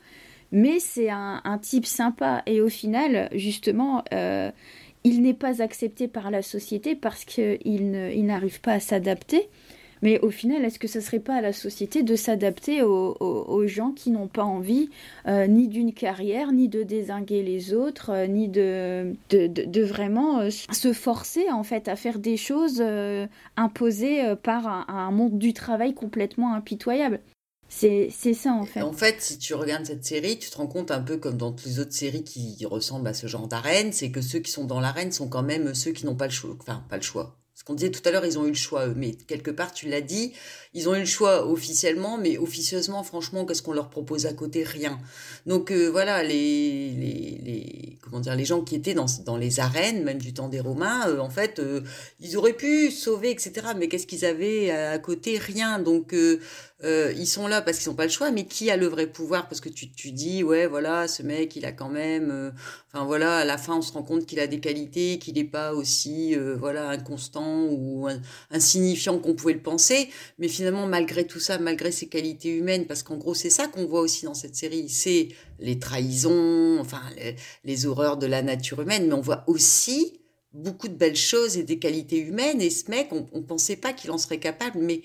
[0.54, 4.52] mais c'est un, type sympa et au final, justement, euh,
[5.04, 7.92] il n'est pas accepté par la société parce qu'il
[8.26, 9.50] n'arrive pas à s'adapter.
[10.04, 13.92] Mais au final, est-ce que ce serait pas à la société de s'adapter aux, gens
[13.92, 14.90] qui n'ont pas envie
[15.28, 20.92] euh, ni d'une carrière, ni de désinguer les autres, euh, ni de, de, vraiment se
[20.92, 22.84] forcer en fait à faire des choses
[23.56, 27.22] imposées par un monde du travail complètement impitoyable?
[27.76, 28.82] C'est ça en fait.
[28.82, 31.52] En fait, si tu regardes cette série, tu te rends compte un peu comme dans
[31.52, 34.66] toutes les autres séries qui ressemblent à ce genre d'arène, c'est que ceux qui sont
[34.66, 36.56] dans l'arène sont quand même ceux qui n'ont pas le choix.
[36.60, 37.38] Enfin, pas le choix.
[37.56, 39.88] Ce qu'on disait tout à l'heure, ils ont eu le choix, mais quelque part, tu
[39.88, 40.34] l'as dit,
[40.74, 44.64] ils ont eu le choix officiellement, mais officieusement, franchement, qu'est-ce qu'on leur propose à côté
[44.64, 45.00] Rien.
[45.46, 49.60] Donc euh, voilà, les, les, les, comment dire, les gens qui étaient dans, dans les
[49.60, 51.82] arènes, même du temps des Romains, euh, en fait, euh,
[52.20, 53.68] ils auraient pu sauver, etc.
[53.78, 55.38] Mais qu'est-ce qu'ils avaient à côté?
[55.38, 55.80] Rien.
[55.80, 56.14] Donc
[56.86, 59.48] ils sont là parce qu'ils n'ont pas le choix, mais qui a le vrai pouvoir?
[59.48, 62.52] Parce que tu, tu dis, ouais, voilà, ce mec, il a quand même,
[62.92, 65.46] enfin voilà, à la fin, on se rend compte qu'il a des qualités, qu'il n'est
[65.46, 68.10] pas aussi, voilà, inconstant ou
[68.52, 73.02] insignifiant qu'on pouvait le penser, mais finalement, malgré tout ça, malgré ses qualités humaines, parce
[73.02, 75.30] qu'en gros, c'est ça qu'on voit aussi dans cette série, c'est
[75.64, 77.02] les trahisons, enfin,
[77.64, 80.20] les, horreurs de la nature humaine, mais on voit aussi
[80.52, 82.62] beaucoup de belles choses et des qualités humaines.
[82.62, 85.02] Et ce mec, on, ne pensait pas qu'il en serait capable, mais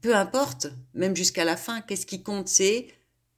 [0.00, 2.88] peu importe, même jusqu'à la fin, qu'est-ce qui compte, c'est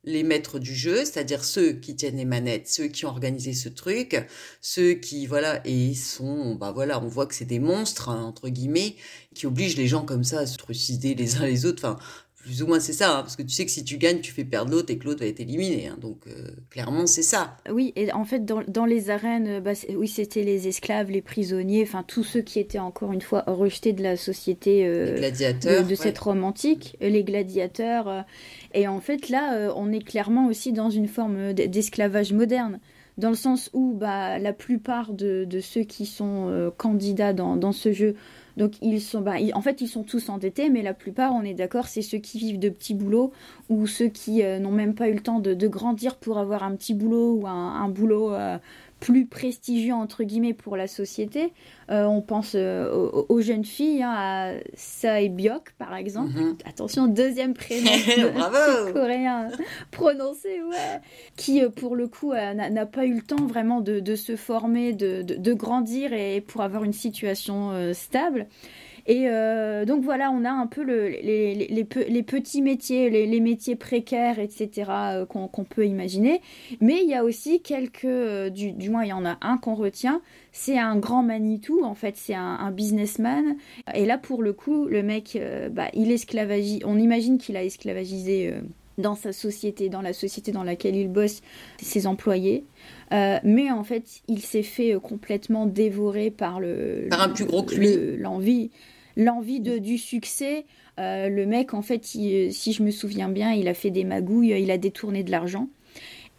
[0.04, 3.68] les maîtres du jeu, c'est-à-dire ceux qui tiennent les manettes, ceux qui ont organisé ce
[3.68, 4.20] truc,
[4.60, 8.48] ceux qui voilà et sont bah voilà, on voit que c'est des monstres hein, entre
[8.48, 8.96] guillemets
[9.32, 11.84] qui obligent les gens comme ça à se trucider les uns les autres.
[11.84, 11.98] Enfin,
[12.42, 14.32] plus ou moins c'est ça, hein, parce que tu sais que si tu gagnes, tu
[14.32, 15.86] fais perdre l'autre et que l'autre va être éliminé.
[15.86, 17.56] Hein, donc euh, clairement c'est ça.
[17.70, 21.82] Oui, et en fait dans, dans les arènes, bah, oui c'était les esclaves, les prisonniers,
[21.82, 25.94] enfin tous ceux qui étaient encore une fois rejetés de la société euh, gladiateurs, de,
[25.94, 28.08] cette romantique, les gladiateurs.
[28.08, 28.20] Euh,
[28.74, 32.80] et en fait là, on est clairement aussi dans une forme d'esclavage moderne
[33.18, 37.72] dans le sens où bah, la plupart de, de ceux qui sont candidats dans, dans,
[37.72, 38.16] ce jeu
[38.56, 41.54] donc ils sont, bah, en fait, ils sont tous endettés, mais la plupart, on est
[41.54, 43.32] d'accord, c'est ceux qui vivent de petits boulots
[43.68, 46.74] ou ceux qui euh, n'ont même pas eu le temps de, grandir pour avoir un
[46.76, 48.58] petit boulot ou un, boulot euh,
[49.02, 51.52] plus prestigieux entre guillemets pour la société.
[51.90, 52.88] Euh, on pense euh,
[53.28, 56.38] aux, jeunes filles, hein, à Sae Byok par exemple.
[56.38, 56.56] Mhm.
[56.64, 57.90] Attention, deuxième prénom
[58.92, 59.48] coréen
[59.90, 61.00] prononcé, ouais.
[61.36, 65.22] Qui euh, pour le coup n'a pas eu le temps vraiment de, se former, de,
[65.22, 68.46] de, grandir et pour avoir une situation stable.
[69.06, 71.68] Et euh, donc voilà, on a un peu le, les, les,
[72.08, 74.90] les, petits métiers, les, métiers précaires, etc.
[74.90, 76.40] Euh, qu'on peut imaginer.
[76.80, 79.58] Mais il y a aussi quelques, euh, du, du, moins il y en a un
[79.58, 80.20] qu'on retient,
[80.52, 83.56] c'est un grand Manitou, en fait c'est un, un, businessman.
[83.94, 85.38] Et là pour le coup, le mec,
[85.72, 88.54] bah, il esclavagise, on imagine qu'il a esclavagisé
[88.98, 91.40] dans sa société, dans la société dans laquelle il bosse,
[91.80, 92.64] ses employés.
[93.10, 98.16] mais en fait, il s'est fait complètement dévorer par le par un plus gros que.
[98.16, 98.70] L'envie.
[99.16, 100.64] L'envie de du succès.
[100.98, 104.70] le mec, en fait, si je me souviens bien, il a fait des magouilles, il
[104.70, 105.68] a détourné de l'argent.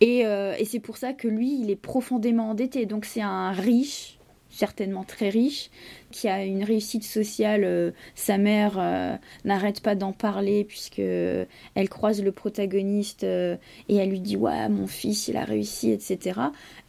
[0.01, 0.25] Et
[0.65, 2.85] c'est pour ça que lui, il est profondément endetté.
[2.85, 4.17] Donc c'est un riche,
[4.49, 5.69] certainement très riche,
[6.13, 7.63] qui a une réussite sociale.
[7.65, 13.57] Euh, sa mère euh, n'arrête pas d'en parler puisque elle croise le protagoniste euh,
[13.89, 16.39] et elle lui dit ouais mon fils il a réussi etc.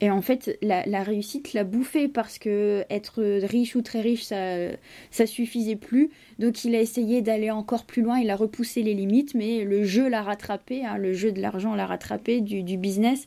[0.00, 4.68] Et en fait la, réussite l'a bouffé parce que être riche ou très riche ça
[5.10, 6.10] ça suffisait plus.
[6.38, 8.18] Donc il a essayé d'aller encore plus loin.
[8.18, 10.84] Il a repoussé les limites, mais le jeu l'a rattrapé.
[10.84, 13.26] Hein, le jeu de l'argent l'a rattrapé du, business.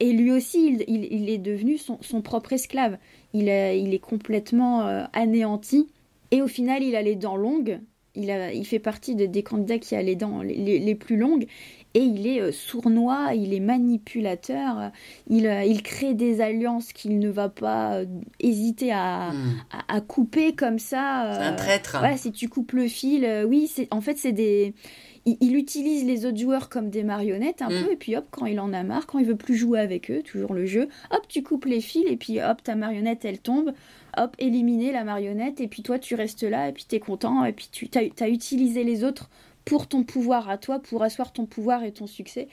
[0.00, 2.98] Et lui aussi il, est devenu son, son propre esclave
[3.36, 5.35] il, est complètement euh, anéanti.
[6.30, 7.80] Et au final, il a les dents longues.
[8.14, 11.46] Il, fait partie des candidats qui a les dents les, plus longues.
[11.92, 14.90] Et il est euh, sournois, il est manipulateur,
[15.28, 18.00] il, euh, crée des alliances qu'il ne va pas
[18.40, 20.00] hésiter à, hmm.
[20.08, 21.30] couper comme ça.
[21.34, 21.96] C'est un traître.
[22.16, 24.74] si tu coupes le fil, oui, en fait, c'est des
[25.26, 27.84] il, utilise les autres joueurs comme des marionnettes un mm.
[27.84, 30.10] peu, et puis hop, quand il en a marre, quand il veut plus jouer avec
[30.10, 33.40] eux, toujours le jeu, hop, tu coupes les fils, et puis hop, ta marionnette, elle
[33.40, 33.72] tombe,
[34.16, 37.52] hop, éliminer la marionnette, et puis toi, tu restes là, et puis t'es content, et
[37.52, 39.28] puis tu as, utilisé les autres
[39.64, 42.46] pour ton pouvoir à toi, pour asseoir ton pouvoir et ton succès.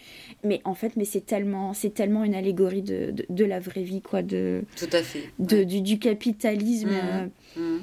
[0.43, 4.01] Mais en fait, mais c'est tellement, c'est tellement une allégorie de, de, la vraie vie,
[4.01, 5.29] quoi, de, Tout à fait.
[5.37, 6.89] De, du, capitalisme.
[6.89, 7.29] Mm.
[7.57, 7.81] Euh, mm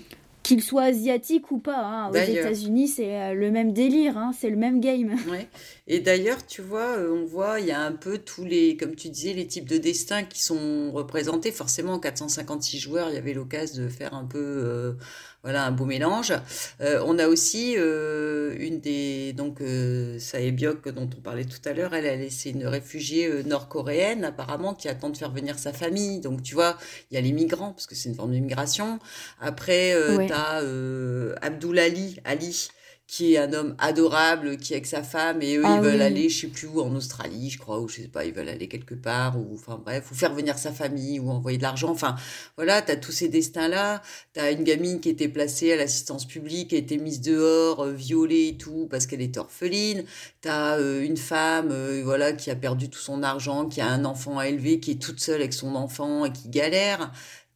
[0.50, 1.78] qu'il soit asiatique ou pas.
[1.78, 2.10] Hein.
[2.10, 4.32] Aux États-Unis, c'est euh, le même délire, hein.
[4.36, 5.16] c'est le même game.
[5.30, 5.46] Ouais.
[5.86, 8.96] Et d'ailleurs, tu vois, euh, on voit, il y a un peu tous les, comme
[8.96, 11.52] tu disais, les types de destins qui sont représentés.
[11.52, 14.92] Forcément, 456 joueurs, il y avait l'occasion de faire un peu euh,
[15.42, 16.33] voilà un beau mélange.
[16.81, 21.72] Euh, on a aussi euh, une des donc euh, Saebyok dont on parlait tout à
[21.72, 21.94] l'heure.
[21.94, 26.20] Elle, elle c'est une réfugiée euh, nord-coréenne apparemment qui attend de faire venir sa famille.
[26.20, 26.76] Donc tu vois,
[27.11, 28.98] il y a les migrants parce que c'est une forme d'immigration.
[29.40, 30.62] Après, euh, tu as
[31.42, 32.68] Abdulali Ali
[33.11, 36.01] qui est un homme adorable, qui est avec sa femme, et eux, ah ils veulent
[36.01, 38.49] aller, je sais plus où, en Australie, je crois, ou je sais pas, ils veulent
[38.49, 41.90] aller quelque part, ou enfin bref, ou faire venir sa famille, ou envoyer de l'argent.
[41.90, 42.14] Enfin,
[42.55, 44.01] voilà, tu as tous ces destins-là.
[44.33, 47.85] Tu as une gamine qui était placée à l'assistance publique, qui a été mise dehors,
[47.85, 50.05] euh, violée et tout, parce qu'elle est orpheline.
[50.40, 53.88] Tu as euh, une femme, euh, voilà, qui a perdu tout son argent, qui a
[53.88, 57.11] un enfant à élever, qui est toute seule avec son enfant et qui galère.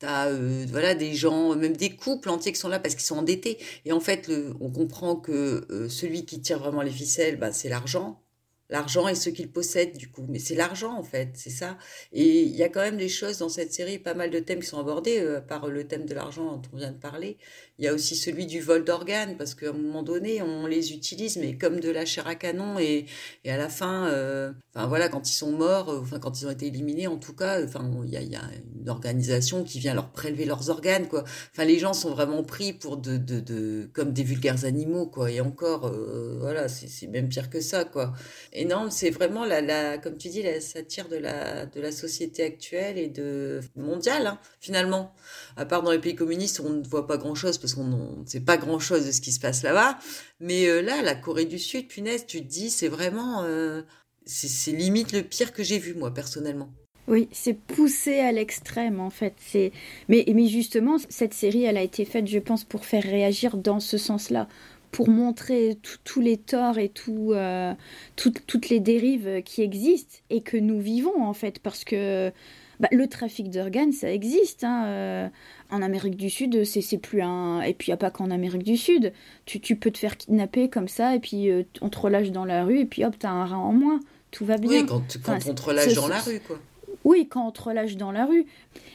[0.05, 3.59] Euh, voilà des gens, même des couples entiers qui sont là parce qu'ils sont endettés.
[3.85, 7.69] Et en fait, on comprend que euh, celui qui tire vraiment les ficelles, bah, c'est
[7.69, 8.24] l'argent.
[8.71, 10.25] L'argent et ce qu'il possède, du coup.
[10.29, 11.77] Mais c'est l'argent, en fait, c'est ça.
[12.13, 14.61] Et il y a quand même des choses dans cette série, pas mal de thèmes
[14.61, 17.37] qui sont abordés, euh, par le thème de l'argent dont on vient de parler.
[17.79, 20.93] Il y a aussi celui du vol d'organes, parce qu'à un moment donné, on les
[20.93, 23.07] utilise, mais comme de la chair à canon, et,
[23.45, 26.51] et à la fin, euh, voilà, quand ils sont morts, euh, enfin quand ils ont
[26.51, 28.43] été éliminés, en tout cas, enfin il y a, y a,
[28.81, 31.25] une organisation qui vient leur prélever leurs organes, quoi.
[31.53, 35.31] Enfin les gens sont vraiment pris pour de, de, de comme des vulgaires animaux, quoi.
[35.31, 38.13] Et encore, euh, voilà, c'est même pire que ça, quoi.
[38.57, 42.45] Et non, c'est vraiment la, comme tu dis, la satire de la de la société
[42.45, 45.13] actuelle et de mondiale, hein, finalement.
[45.57, 48.27] À part dans les pays communistes, on ne voit pas grand chose parce qu'on ne
[48.27, 49.99] sait pas grand-chose de ce qui se passe là-bas.
[50.39, 53.43] Mais euh, là, la Corée du Sud, punaise, tu te dis, c'est vraiment...
[53.43, 53.83] Euh,
[54.27, 56.71] c'est limite le pire que j'ai vu, moi, personnellement.
[57.07, 59.35] Oui, c'est poussé à l'extrême en fait.
[59.39, 59.73] C'est
[60.09, 63.79] mais mais justement cette série, elle a été faite, je pense, pour faire réagir dans
[63.79, 64.49] ce sens-là,
[64.95, 67.75] pour montrer tous les torts et tout, euh,
[68.15, 72.31] toutes les dérives qui existent et que nous vivons en fait, parce que
[72.79, 74.63] bah, le trafic d'organes, ça existe.
[74.63, 75.29] Hein, euh,
[75.71, 77.61] en Amérique du Sud, c'est plus un.
[77.63, 79.13] Et puis, il n'y a pas qu'en Amérique du Sud.
[79.47, 82.45] Tu, tu, peux te faire kidnapper comme ça, et puis euh, on te relâche dans
[82.45, 83.99] la rue, et puis hop, t'as un rein en moins.
[84.31, 84.83] Tout va bien.
[84.83, 86.61] Oui, quand, quand on te relâche dans la rue, quoi.
[87.05, 88.47] Oui, quand on te relâche dans la rue.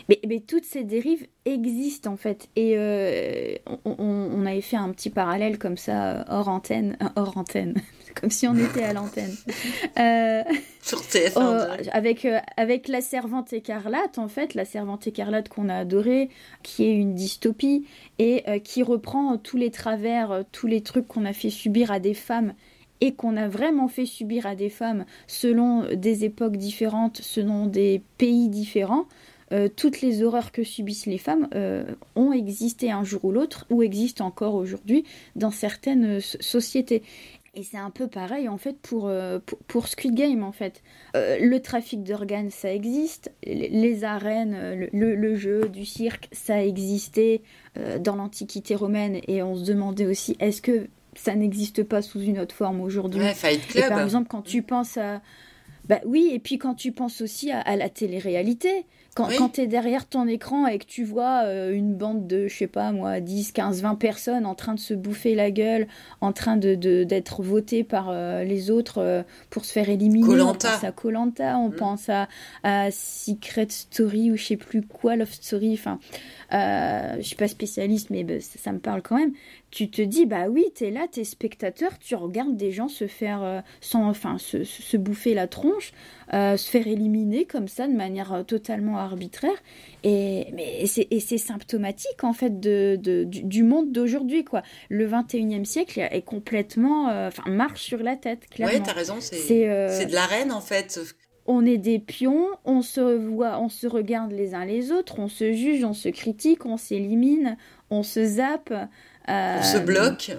[0.07, 2.49] Mais, mais toutes ces dérives existent en fait.
[2.55, 6.97] Et euh, on, on, avait fait un petit parallèle comme ça, hors antenne.
[7.15, 7.75] Hors antenne.
[8.19, 9.35] comme si on était à l'antenne.
[9.97, 10.43] Euh,
[10.81, 11.01] Sur
[11.91, 16.29] avec, euh, avec La Servante écarlate, en fait, La Servante écarlate qu'on a adorée,
[16.63, 17.85] qui est une dystopie
[18.17, 21.99] et euh, qui reprend tous les travers, tous les trucs qu'on a fait subir à
[21.99, 22.53] des femmes
[23.01, 28.01] et qu'on a vraiment fait subir à des femmes selon des époques différentes, selon des
[28.17, 29.05] pays différents.
[29.75, 31.47] toutes les horreurs que subissent les femmes
[32.15, 37.01] ont existé un jour ou l'autre, ou existent encore aujourd'hui dans certaines sociétés.
[37.55, 40.83] Et c'est un peu pareil en fait pour, euh, pour, Squid Game en fait.
[41.15, 47.41] Euh, le trafic d'organes ça existe, les, arènes, euh, le, jeu du cirque ça existait
[48.01, 50.87] dans l'Antiquité romaine et on se demandait aussi est-ce que
[51.21, 53.89] ça n'existe pas sous une autre forme aujourd'hui ouais, Fight Club.
[53.89, 55.21] par exemple quand tu penses à
[55.87, 59.67] Bah oui, et puis quand tu penses aussi à, la télé-réalité, quand, quand tu es
[59.67, 63.19] derrière ton écran et que tu vois euh, une bande de, je sais pas moi,
[63.19, 65.87] 10, 15, 20 personnes en train de se bouffer la gueule,
[66.21, 70.41] en train de d'être votées par euh, les autres euh, pour se faire éliminer.
[70.41, 71.75] On pense à Colanta, on mm.
[71.75, 72.27] pense à,
[72.63, 75.99] à, Secret Story ou je sais plus quoi, Love Story, enfin,
[76.51, 79.33] je suis pas spécialiste, mais bah, ça, me parle quand même
[79.71, 83.43] tu te dis, bah oui, t'es là, t'es spectateur, tu regardes des gens se faire,
[83.43, 85.91] euh, sans, enfin, se, se, bouffer la tronche,
[86.33, 89.57] euh, se faire éliminer comme ça de manière euh, totalement arbitraire.
[90.03, 94.63] Et, mais, et c'est symptomatique, en fait, de, de du, monde d'aujourd'hui, quoi.
[94.89, 98.75] Le 21e siècle est complètement, enfin, marche sur la tête, clairement.
[98.75, 100.99] Oui, t'as raison, c'est de l'arène, en fait.
[101.51, 105.27] On est des pions, on se voit, on se regarde les uns les autres, on
[105.27, 107.57] se juge, on se critique, on s'élimine,
[107.89, 108.71] on se zappe
[109.29, 110.31] on se bloque.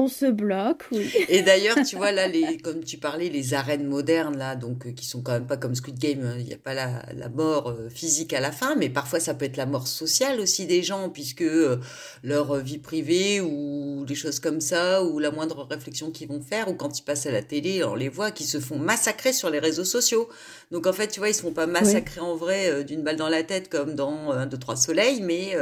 [0.00, 1.10] On se bloque, oui.
[1.28, 4.92] Et d'ailleurs, tu vois, là, les, comme tu parlais, les arènes modernes, là, donc, euh,
[4.92, 7.70] qui sont quand même pas comme Squid Game, hein, il n'y a pas la, mort
[7.70, 10.84] euh, physique à la fin, mais parfois ça peut être la mort sociale aussi des
[10.84, 11.80] gens, puisque euh,
[12.22, 16.68] leur vie privée ou des choses comme ça, ou la moindre réflexion qu'ils vont faire,
[16.68, 19.50] ou quand ils passent à la télé, on les voit qui se font massacrer sur
[19.50, 20.28] les réseaux sociaux.
[20.70, 23.28] Donc en fait, tu vois, ils se font pas massacrer en vrai d'une balle dans
[23.28, 25.56] la tête comme dans un, deux, trois soleils, mais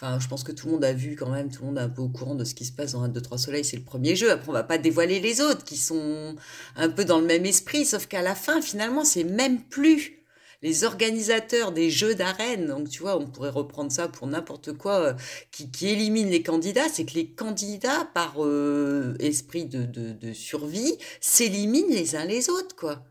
[0.00, 1.82] Enfin, je pense que tout le monde a vu quand même, tout le monde est
[1.82, 3.76] un peu au courant de ce qui se passe dans 1, 2, 3 Soleil, c'est
[3.76, 4.30] le premier jeu.
[4.30, 6.36] Après, on va pas dévoiler les autres qui sont
[6.76, 10.22] un peu dans le même esprit, sauf qu'à la fin, finalement, c'est même plus
[10.62, 15.00] les organisateurs des jeux d'arène, donc tu vois, on pourrait reprendre ça pour n'importe quoi,
[15.00, 15.14] euh,
[15.50, 20.32] qui, qui éliminent les candidats, c'est que les candidats, par euh, esprit de, de, de
[20.32, 23.02] survie, s'éliminent les uns les autres, quoi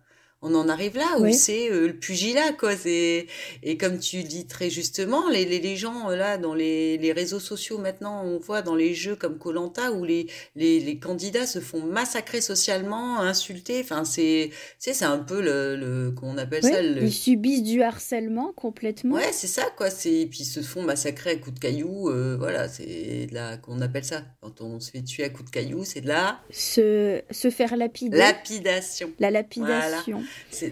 [0.43, 2.75] on en arrive là où c'est euh, le pugilat quoi.
[2.75, 3.25] C'est
[3.63, 7.39] et comme tu dis très justement les, les, gens euh, là dans les, les, réseaux
[7.39, 11.59] sociaux maintenant on voit dans les jeux comme Colanta où les, les, les candidats se
[11.59, 13.81] font massacrer socialement insulter.
[13.81, 17.01] Enfin c'est c'est c'est un peu le, le qu'on appelle ça le...
[17.01, 19.15] ils subissent du harcèlement complètement.
[19.15, 19.89] Ouais c'est ça quoi.
[19.89, 23.81] C'est puis ils se font massacrer à coups de cailloux euh, voilà c'est là qu'on
[23.81, 24.23] appelle ça.
[24.41, 27.75] Quand on se fait tuer à coups de cailloux c'est de la se se faire
[27.75, 28.17] lapider.
[28.17, 29.11] lapidation.
[29.17, 30.21] La lapidation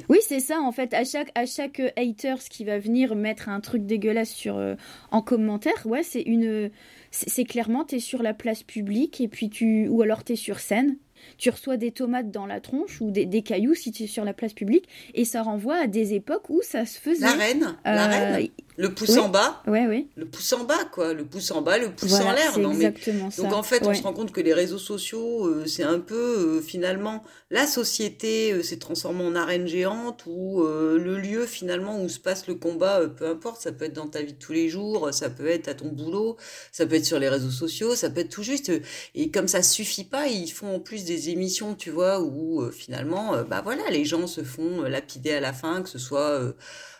[0.09, 0.93] oui, c'est ça en fait.
[0.93, 4.75] À chaque, à chaque haters qui va venir mettre un truc dégueulasse sur, euh,
[5.11, 6.69] en commentaire, ouais, c'est une.
[7.11, 9.87] C'est clairement, t'es sur la place publique et puis tu.
[9.87, 10.97] Ou alors t'es sur scène
[11.37, 14.33] tu reçois des tomates dans la tronche ou des, cailloux si tu es sur la
[14.33, 17.25] place publique et ça renvoie à des époques où ça se faisait.
[17.25, 18.49] La reine, la euh, reine?
[18.77, 19.61] Le pouce en bas.
[19.67, 20.07] Ouais, oui.
[20.15, 21.13] Le pouce en bas, quoi.
[21.13, 22.57] Le pouce en bas, le pouce en l'air.
[22.57, 23.41] exactement ça.
[23.41, 26.15] Donc en fait, on se rend compte que les réseaux sociaux, euh, c'est un peu
[26.15, 32.19] euh, finalement la société s'est transformée en arène géante où le lieu finalement où se
[32.19, 35.13] passe le combat, peu importe, ça peut être dans ta vie de tous les jours,
[35.13, 36.37] ça peut être à ton boulot,
[36.71, 38.71] ça peut être sur les réseaux sociaux, ça peut être tout juste.
[39.13, 42.71] Et comme ça suffit pas, ils font en plus des émissions, tu vois, où euh,
[42.71, 45.99] finalement, euh, bah voilà, les gens se font euh, lapider à la fin, que ce
[45.99, 46.41] soit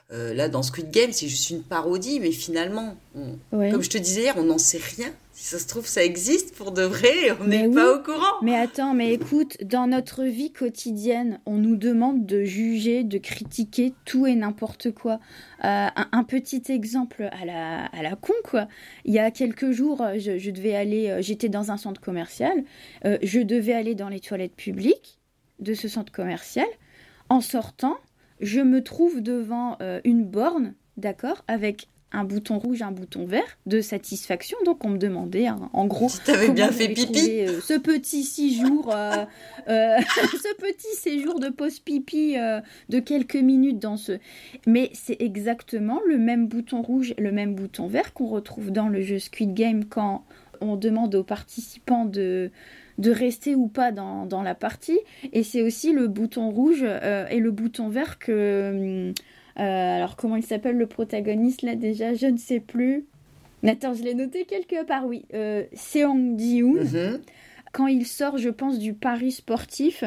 [0.10, 4.36] là dans Squid Game, c'est juste une parodie, mais finalement, comme je te disais hier,
[4.38, 5.08] on n'en sait rien.
[5.32, 8.40] Si ça se trouve, ça existe pour de vrai, on n'est pas au courant.
[8.42, 13.94] Mais attends, mais écoute, dans notre vie quotidienne, on nous demande de juger, de critiquer
[14.06, 15.20] tout et n'importe quoi.
[15.60, 18.70] un, petit exemple à la, à la con, quoi.
[19.04, 22.64] Il y a quelques jours, je, je devais aller, j'étais dans un centre commercial,
[23.04, 25.20] je devais aller dans les toilettes publiques
[25.60, 26.68] de ce centre commercial.
[27.28, 27.98] En sortant,
[28.42, 33.82] je me trouve devant une borne, d'accord, avec un bouton rouge, un bouton vert de
[33.82, 34.58] satisfaction.
[34.66, 37.42] Donc on me demandait hein, en gros si avais bien fait pipi.
[37.42, 39.26] Euh, ce petit séjour, euh,
[39.68, 42.36] euh, ce petit séjour de pause pipi
[42.90, 44.14] de quelques minutes dans ce.
[44.66, 49.02] Mais c'est exactement le même bouton rouge, le même bouton vert qu'on retrouve dans le
[49.02, 50.24] jeu Squid Game quand
[50.62, 52.52] on demande aux participants de
[52.98, 55.00] de rester ou pas dans, dans la partie.
[55.34, 59.14] Et c'est aussi le bouton rouge et le bouton vert que
[59.60, 63.06] euh, alors, comment il s'appelle le protagoniste là déjà Je ne sais plus.
[63.66, 65.26] Attends, je l'ai noté quelque part, oui.
[65.34, 66.84] Euh, Seong Ji-hoon.
[66.84, 67.22] Mhm.
[67.72, 70.04] Quand il sort, je pense, du pari sportif,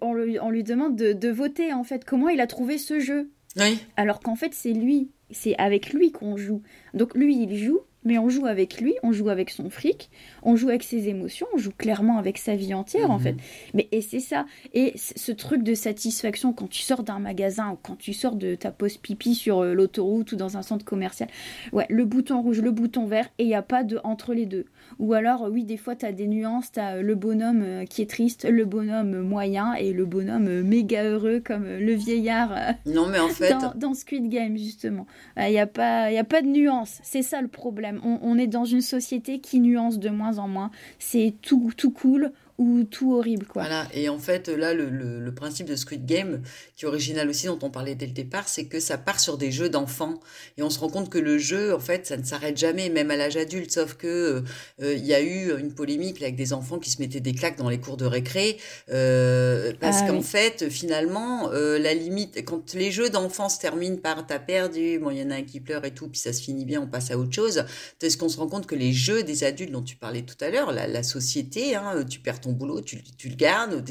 [0.00, 3.30] on, lui demande de, de, voter, en fait, comment il a trouvé ce jeu.
[3.56, 3.78] Oui.
[3.96, 5.10] Alors qu'en fait, c'est lui.
[5.30, 6.62] C'est avec lui qu'on joue.
[6.92, 10.10] Donc, lui, il joue mais on joue avec lui, on joue avec son fric,
[10.42, 13.22] on joue avec ses émotions, on joue clairement avec sa vie entière en mhm.
[13.22, 13.36] fait.
[13.74, 14.46] Mais et c'est ça.
[14.72, 18.54] Et ce truc de satisfaction quand tu sors d'un magasin ou quand tu sors de
[18.54, 21.28] ta pause pipi sur euh, l'autoroute ou dans un centre commercial,
[21.72, 24.46] ouais, le bouton rouge, le bouton vert et il n'y a pas de entre les
[24.46, 24.66] deux.
[24.98, 27.84] Ou alors oui, des fois tu as des nuances, tu as euh, le bonhomme euh,
[27.84, 32.54] qui est triste, le bonhomme moyen et le bonhomme méga heureux comme le vieillard.
[32.86, 35.06] non mais en fait dans, dans Squid Game justement.
[35.36, 38.46] Il n'y a pas y a pas de nuance, c'est ça le problème on, est
[38.46, 40.70] dans une société qui nuance de moins en moins.
[40.98, 43.62] C'est tout, tout cool ou tout horrible quoi.
[43.62, 46.42] Voilà, et en fait là le, le, principe de Squid Game,
[46.76, 49.36] qui est original aussi dont on parlait dès le départ, c'est que ça part sur
[49.36, 50.20] des jeux d'enfants
[50.56, 53.10] et on se rend compte que le jeu en fait ça ne s'arrête jamais même
[53.10, 54.44] à l'âge adulte, sauf que
[54.82, 57.58] euh, il y a eu une polémique avec des enfants qui se mettaient des claques
[57.58, 58.58] dans les cours de récré
[58.90, 63.96] euh, parce ah qu'en fait finalement euh, la limite quand les jeux d'enfants se terminent
[63.96, 66.32] par t'as perdu, bon il y en a un qui pleure et tout, puis ça
[66.32, 67.64] se finit bien, on passe à autre chose.
[68.00, 70.50] Est-ce qu'on se rend compte que les jeux des adultes dont tu parlais tout à
[70.50, 73.84] l'heure, la, société, hein, tu perds ton boulot, tu, le gardes,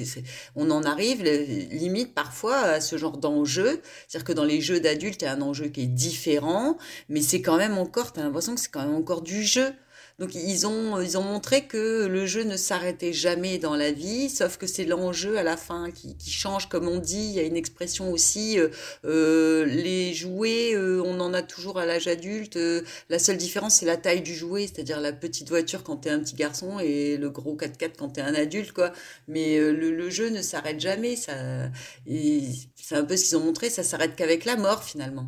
[0.55, 3.81] on en arrive limite parfois à ce genre d'enjeu.
[4.07, 6.77] C'est-à-dire que dans les jeux d'adultes, il y a un enjeu qui est différent,
[7.09, 9.73] mais c'est quand même encore, tu as l'impression que c'est quand même encore du jeu.
[10.19, 14.29] Donc ils ont, ils ont montré que le jeu ne s'arrêtait jamais dans la vie,
[14.29, 17.17] sauf que c'est l'enjeu à la fin qui, qui, change, comme on dit.
[17.17, 18.69] Il y a une expression aussi, euh,
[19.05, 22.59] euh les jouets, euh, on en a toujours à l'âge adulte.
[23.09, 26.11] La seule différence, c'est la taille du jouet, c'est-à-dire la petite voiture quand tu es
[26.11, 28.71] un petit garçon et le gros 4x4 quand tu es un adulte.
[28.71, 28.93] quoi.
[29.27, 31.15] Mais le, le, jeu ne s'arrête jamais.
[31.15, 31.33] Ça,
[32.05, 35.27] c'est un peu ce qu'ils ont montré, ça s'arrête qu'avec la mort finalement.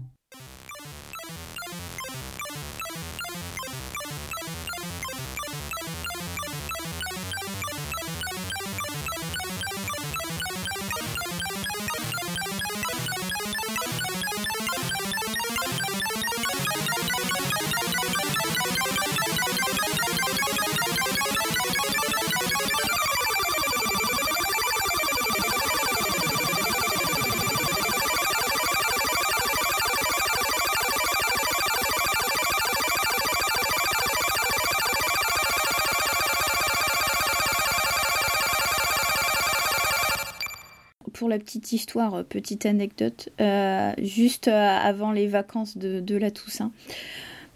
[41.40, 46.72] Petite histoire, euh, petite anecdote, euh, juste euh, avant les vacances de, la Toussaint.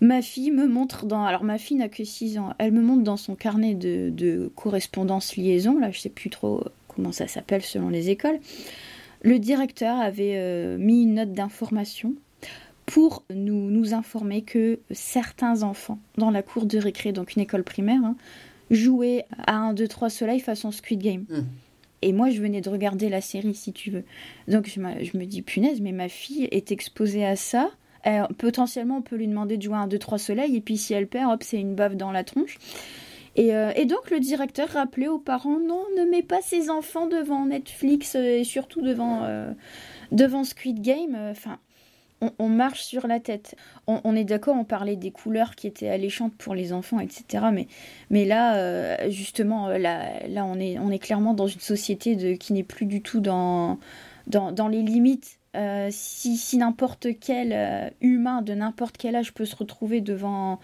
[0.02, 1.26] Ma fille me montre dans.
[1.26, 2.54] Alors, ma fille n'a que 6 ans.
[2.58, 5.78] Elle me montre dans son carnet de, correspondance liaison.
[5.78, 8.40] Là, je sais plus trop comment ça s'appelle selon les écoles.
[9.22, 12.14] Le directeur avait mis une note d'information
[12.86, 17.64] pour nous, nous informer que certains enfants dans la cour de récré, donc une école
[17.64, 18.16] primaire, hein,
[18.72, 21.26] jouaient à 1, 2, 3 soleil façon Squid Game.
[21.30, 21.42] Mmh.
[22.02, 24.04] Et moi, je venais de regarder la série, si tu veux.
[24.48, 27.72] Donc, je, me dis, punaise, mais ma fille est exposée à ça.
[28.38, 31.32] potentiellement, on peut lui demander de jouer un 2-3 soleil, et puis si elle perd,
[31.32, 32.58] hop, c'est une baffe dans la tronche.
[33.36, 37.08] Et, euh, et, donc, le directeur rappelait aux parents, non, ne mets pas ses enfants
[37.08, 39.52] devant Netflix, euh, et surtout devant, euh,
[40.12, 41.16] devant Squid Game.
[41.30, 41.60] Enfin,
[42.22, 43.56] on, marche sur la tête.
[43.88, 47.46] On, est d'accord, on parlait des couleurs qui étaient alléchantes pour les enfants, etc.
[48.10, 52.86] Mais, là, euh, justement, euh, là, on, est, clairement dans une société qui n'est plus
[52.86, 53.80] du tout dans,
[54.70, 55.40] les limites.
[55.56, 60.60] Euh, si, n'importe quel humain de n'importe quel âge peut se retrouver devant,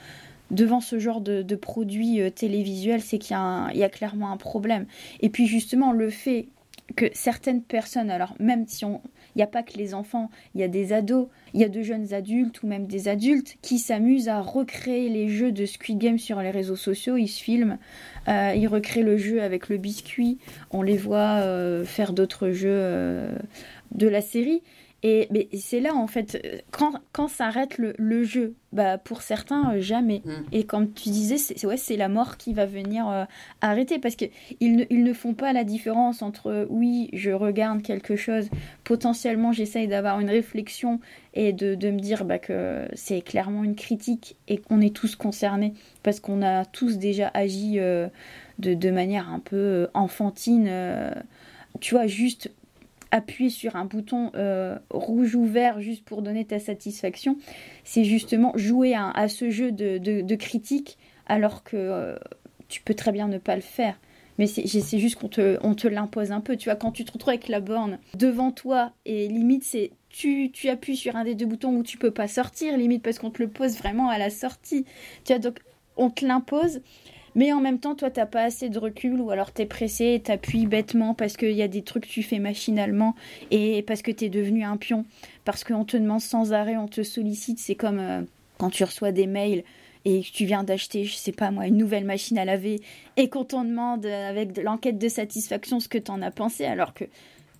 [0.51, 4.85] ce genre de, de produits télévisuels, c'est qu'il y, a clairement un problème.
[5.21, 6.49] Et puis justement, le fait
[6.95, 9.01] que certaines personnes, alors même si on,
[9.35, 11.69] il n'y a pas que les enfants, il y a des ados, il y a
[11.69, 15.97] de jeunes adultes ou même des adultes qui s'amusent à recréer les jeux de Squid
[15.97, 17.17] Game sur les réseaux sociaux.
[17.17, 17.77] Ils se filment,
[18.27, 20.37] euh, ils recréent le jeu avec le biscuit,
[20.71, 23.35] on les voit euh, faire d'autres jeux euh,
[23.91, 24.61] de la série.
[25.07, 29.75] Et mais c'est là, en fait, quand, quand s'arrête le, le, jeu, bah, pour certains,
[29.75, 30.23] euh, jamais.
[30.25, 30.31] Mm.
[30.51, 33.25] Et comme tu disais, c'est ouais, la mort qui va venir euh,
[33.61, 33.99] arrêter.
[33.99, 34.31] Parce qu'ils
[34.61, 38.49] ne, ils ne font pas la différence entre, oui, je regarde quelque chose,
[38.83, 40.99] potentiellement j'essaye d'avoir une réflexion
[41.35, 45.15] et de, de me dire bah, que c'est clairement une critique et qu'on est tous
[45.15, 45.75] concernés.
[46.01, 48.07] Parce qu'on a tous déjà agi euh,
[48.57, 50.67] de, de, manière un peu enfantine.
[51.79, 52.49] tu vois, juste
[53.15, 57.37] appuyer sur un bouton euh, rouge ou vert juste pour donner ta satisfaction,
[57.83, 62.15] c'est justement jouer à, ce jeu de, critique alors que euh,
[62.67, 63.99] tu peux très bien ne pas le faire.
[64.37, 66.57] Mais c'est juste qu'on te, on te l'impose un peu.
[66.57, 70.51] Tu vois, quand tu te retrouves avec la borne devant toi et limite, c'est tu,
[70.51, 73.31] tu appuies sur un des deux boutons où tu peux pas sortir, limite parce qu'on
[73.31, 74.83] te le pose vraiment à la sortie.
[75.23, 75.59] Tu vois, donc
[75.95, 76.81] on te l'impose
[77.35, 80.19] mais en même temps, toi, t'as pas assez de recul ou alors t'es pressé et
[80.21, 83.13] t'appuies bêtement parce qu'il y a des trucs que tu fais machinalement
[83.51, 85.05] et parce que t'es devenu un pion,
[85.43, 87.59] parce qu'on te demande sans arrêt, on te sollicite.
[87.59, 88.21] C'est comme euh,
[88.57, 89.63] quand tu reçois des mails
[90.05, 92.79] et que tu viens d'acheter, je sais pas moi, une nouvelle machine à laver
[93.17, 96.93] et qu'on t'en demande avec de l'enquête de satisfaction ce que t'en as pensé alors
[96.93, 97.05] que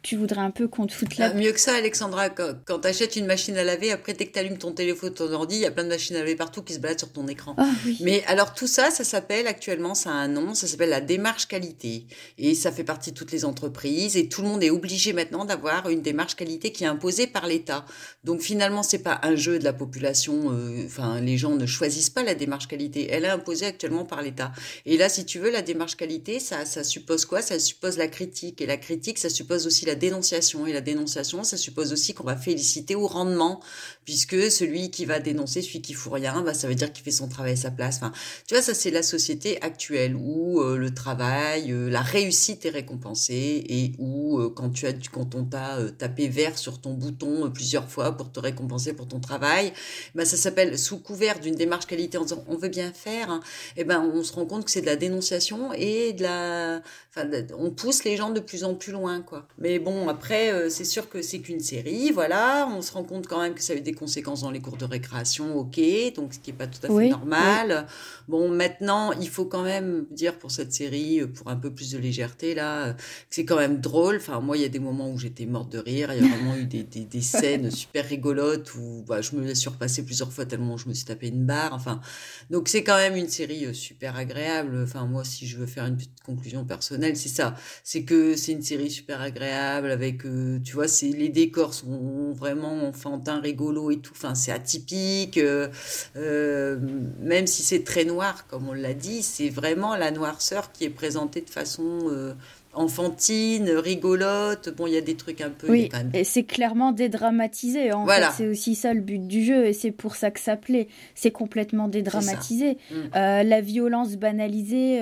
[0.05, 1.31] tu voudrais un peu qu'on te foute là.
[1.31, 4.33] Ah, mieux que ça, Alexandra, quand, tu achètes une machine à laver, après, dès que
[4.33, 6.61] tu allumes ton téléphone, ton ordi, il y a plein de machines à laver partout
[6.61, 7.55] qui se baladent sur ton écran.
[7.57, 7.97] Ah, oui.
[8.01, 11.47] Mais alors, tout ça, ça s'appelle actuellement, ça a un nom, ça s'appelle la démarche
[11.47, 12.05] qualité.
[12.37, 14.15] Et ça fait partie de toutes les entreprises.
[14.15, 17.47] Et tout le monde est obligé maintenant d'avoir une démarche qualité qui est imposée par
[17.47, 17.83] l'État.
[18.23, 20.51] Donc, finalement, c'est pas un jeu de la population.
[20.51, 23.07] Euh, enfin, les gens ne choisissent pas la démarche qualité.
[23.09, 24.51] Elle est imposée actuellement par l'État.
[24.85, 27.41] Et là, si tu veux, la démarche qualité, ça, ça suppose quoi?
[27.41, 28.61] Ça suppose la critique.
[28.61, 30.67] Et la critique, ça suppose aussi la dénonciation.
[30.67, 33.61] Et la dénonciation, ça suppose aussi qu'on va féliciter au rendement,
[34.05, 37.11] puisque celui qui va dénoncer, celui qui fout rien, bah, ça veut dire qu'il fait
[37.11, 38.01] son travail à sa place.
[38.47, 42.69] Tu vois, ça c'est la société actuelle où euh, le travail, euh, la réussite est
[42.69, 47.49] récompensée et où euh, quand tu as quand on t'a tapé vert sur ton bouton
[47.51, 49.73] plusieurs fois pour te récompenser pour ton travail,
[50.13, 53.39] bah, ça s'appelle sous couvert d'une démarche qualité en disant on veut bien faire, hein,
[53.77, 56.81] et ben on se rend compte que c'est de la dénonciation et de la,
[57.15, 59.47] enfin, on pousse les gens de plus en plus loin, quoi.
[59.57, 63.41] Mais bon, après, c'est sûr que c'est qu'une série, voilà, on se rend compte quand
[63.41, 65.79] même que ça a eu des conséquences dans les cours de récréation, ok,
[66.15, 67.87] donc ce qui est pas tout à fait normal.
[68.27, 71.91] Bon, maintenant, il faut quand même dire pour cette série, euh, pour un peu plus
[71.91, 72.99] de légèreté, là, que
[73.29, 74.15] c'est quand même drôle.
[74.17, 76.11] Enfin, moi, il y a des moments où j'étais morte de rire.
[76.13, 79.69] Il y a vraiment eu des, des, scènes super rigolotes où bah, je me suis
[79.69, 81.73] repassée plusieurs fois tellement je me suis tapé une barre.
[81.73, 82.01] Enfin,
[82.49, 84.81] donc c'est quand même une série euh, super agréable.
[84.83, 87.55] Enfin, moi, si je veux faire une petite conclusion personnelle, c'est ça.
[87.83, 92.33] C'est que c'est une série super agréable avec, euh, tu vois, c'est les décors sont
[92.33, 94.13] vraiment enfantins, rigolos et tout.
[94.15, 95.37] Enfin, c'est atypique.
[95.37, 96.79] Euh,
[97.19, 100.89] même si c'est très noir, comme on l'a dit, c'est vraiment la noirceur qui est
[100.89, 102.33] présentée de façon euh,
[102.75, 104.69] enfantine, rigolote.
[104.75, 105.69] Bon, il y a des trucs un peu.
[105.69, 107.91] Oui, et c'est clairement dédramatisé.
[107.91, 108.31] En voilà.
[108.31, 110.87] fait, c'est aussi ça le but du jeu, et c'est pour ça que ça plaît.
[111.15, 112.77] C'est complètement dédramatisé.
[112.91, 112.95] Mm.
[113.15, 114.99] Euh, la violence banalisée,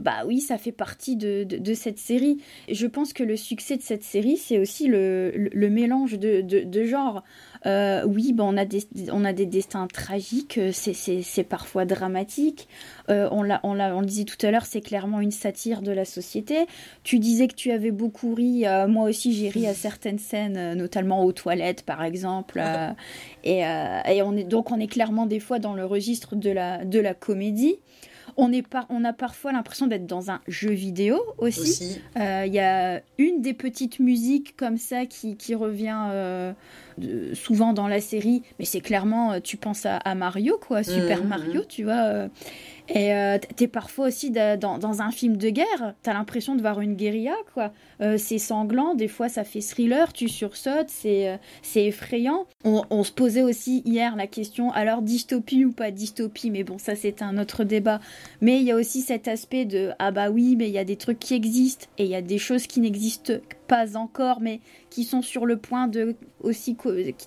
[0.00, 2.38] bah oui, ça fait partie de, de, cette série.
[2.70, 6.84] Je pense que le succès de cette série, c'est aussi le, le, mélange de, de
[6.84, 7.24] genres.
[7.66, 12.68] Euh, oui, ben on, a des, on a des destins tragiques, euh, c'est parfois dramatique.
[13.08, 15.90] Euh, on, l'a, on, on le disait tout à l'heure, c'est clairement une satire de
[15.90, 16.66] la société.
[17.02, 21.24] Tu disais que tu avais beaucoup ri, moi aussi j'ai ri à certaines scènes, notamment
[21.24, 22.62] aux toilettes par exemple.
[23.44, 26.84] et, et on est, donc on est clairement des fois dans le registre de la,
[26.84, 27.76] de la comédie.
[28.36, 32.00] On, est on a parfois l'impression d'être dans un jeu vidéo aussi.
[32.16, 36.54] Il y a une des petites musiques comme ça qui, qui revient
[37.34, 41.28] souvent dans la série, mais c'est clairement, euh, tu penses à, Mario, quoi, Super mhm,
[41.28, 41.66] Mario, mhm.
[41.68, 42.28] tu vois.
[42.90, 42.94] Euh.
[42.94, 46.80] et euh, t'es parfois aussi dans, dans, un film de guerre, t'as l'impression de voir
[46.80, 47.72] une guérilla, quoi.
[48.18, 52.46] c'est sanglant, des fois ça fait thriller, tu sursautes, c'est c'est effrayant.
[52.64, 56.94] On, se posait aussi hier la question, alors dystopie ou pas dystopie, mais bon, ça
[56.94, 58.00] c'est un autre débat.
[58.40, 60.84] Mais il y a aussi cet aspect de, ah bah oui, mais il y a
[60.84, 63.34] des trucs qui existent, et il y a des choses qui n'existent
[63.66, 64.60] pas encore, mais
[64.90, 66.76] qui sont sur le point de aussi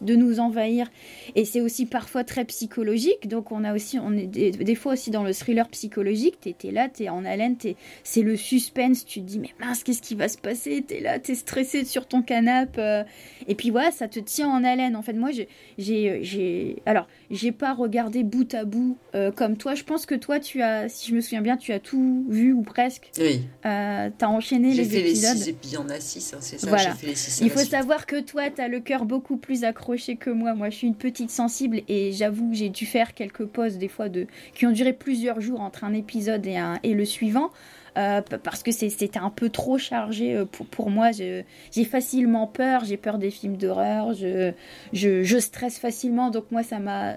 [0.01, 0.89] de nous envahir.
[1.35, 3.27] Et c'est aussi parfois très psychologique.
[3.27, 6.39] Donc on a aussi, on est des, fois aussi dans le thriller psychologique.
[6.39, 7.57] T'es es là, t'es en haleine,
[8.03, 9.05] c'est le suspense.
[9.05, 10.83] Tu te dis mais mince, qu'est-ce qui va se passer?
[10.85, 12.79] T'es là, t'es stressé sur ton canapé.
[12.79, 13.03] Euh.
[13.47, 14.95] et puis voilà, ça te tient en haleine.
[14.95, 19.75] En fait, moi j'ai, j'ai, alors j'ai pas regardé bout à bout euh, comme toi.
[19.75, 22.53] Je pense que toi, tu as, si je me souviens bien, tu as tout vu
[22.53, 23.11] ou presque.
[23.19, 23.41] Oui.
[23.65, 25.33] Euh, t'as enchaîné les fait épisodes.
[25.33, 26.67] Les six, et puis il y en a six, hein, c'est ça.
[26.67, 26.95] Voilà.
[26.95, 30.15] Fait les six il faut savoir que toi, tu as le cœur beaucoup plus accroché
[30.15, 30.53] que moi.
[30.53, 34.09] Moi, je suis une petite sensible et j'avoue, j'ai dû faire quelques pauses des fois
[34.09, 37.51] de qui ont duré plusieurs jours entre un épisode et, un, et le suivant.
[37.97, 41.09] Euh, parce que c'était un peu trop chargé euh, pour, pour moi.
[41.11, 41.45] J'ai
[41.83, 44.51] facilement peur, j'ai peur des films d'horreur, je,
[44.93, 47.15] je, je, stresse facilement, donc moi ça m'a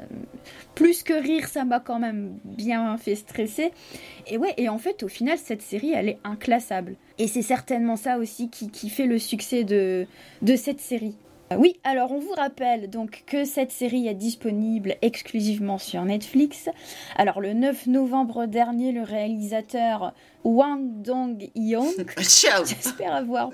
[0.75, 3.73] plus que rire, ça m'a quand même bien fait stresser.
[4.27, 6.97] Et ouais, et en fait au final cette série elle est inclassable.
[7.19, 10.07] Et c'est certainement ça aussi qui, qui fait le succès de,
[10.41, 11.17] de cette série.
[11.59, 16.69] Oui, alors on vous rappelle donc que cette série est disponible exclusivement sur Netflix.
[17.17, 23.51] Alors le 9 novembre dernier, le réalisateur Wang Dong-yeong, j'espère avoir,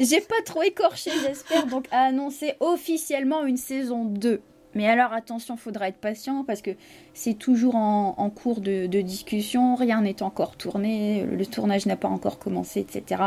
[0.00, 4.42] j'ai pas trop écorché, j'espère donc a annoncé officiellement une saison 2.
[4.74, 6.72] Mais alors attention, faudra être patient parce que
[7.14, 12.08] c'est toujours en, cours de, de, discussion, rien n'est encore tourné, le tournage n'a pas
[12.08, 13.22] encore commencé, etc.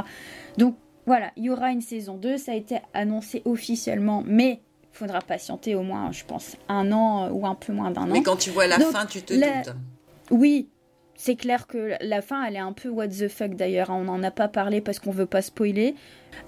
[0.58, 0.76] Donc
[1.06, 5.20] voilà, il y aura une saison 2, ça a été annoncé officiellement, mais il faudra
[5.20, 8.14] patienter au moins, je pense, un an euh, ou un peu moins d'un an.
[8.14, 9.76] Mais quand tu vois la fin, tu te doutes.
[10.32, 10.70] Oui,
[11.16, 13.90] c'est clair que la fin, elle est un peu what the fuck d'ailleurs.
[13.90, 15.96] On n'en a pas parlé parce qu'on veut pas spoiler.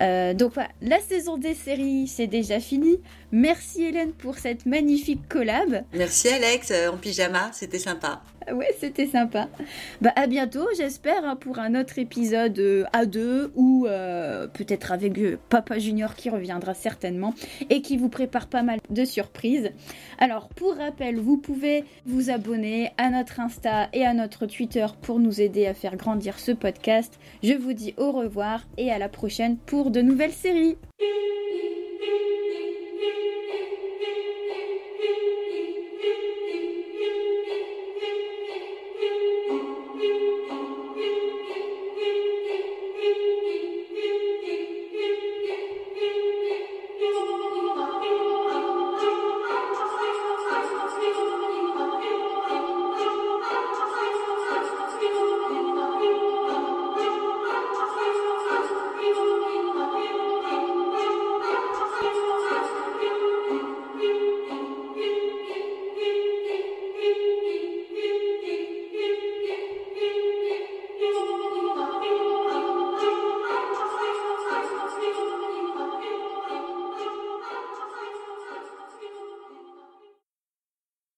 [0.02, 3.00] Euh, donc voilà, la saison des séries, c'est déjà fini.
[3.32, 5.84] Merci Hélène pour cette magnifique collab.
[5.94, 8.22] Merci Alex, euh, en pyjama, c'était sympa.
[8.54, 9.48] Ouais, c'était sympa.
[10.02, 14.92] Bah à bientôt, j'espère, hein, pour un autre épisode euh, à deux ou euh, peut-être
[14.92, 17.34] avec euh, Papa Junior qui reviendra certainement
[17.72, 19.72] et qui vous prépare pas mal de surprises.
[20.20, 25.20] Alors pour rappel, vous pouvez vous abonner à notre Insta et à notre Twitter pour
[25.20, 27.20] nous aider à faire grandir ce podcast.
[27.42, 30.78] Je vous dis au revoir et à la prochaine de nouvelles séries.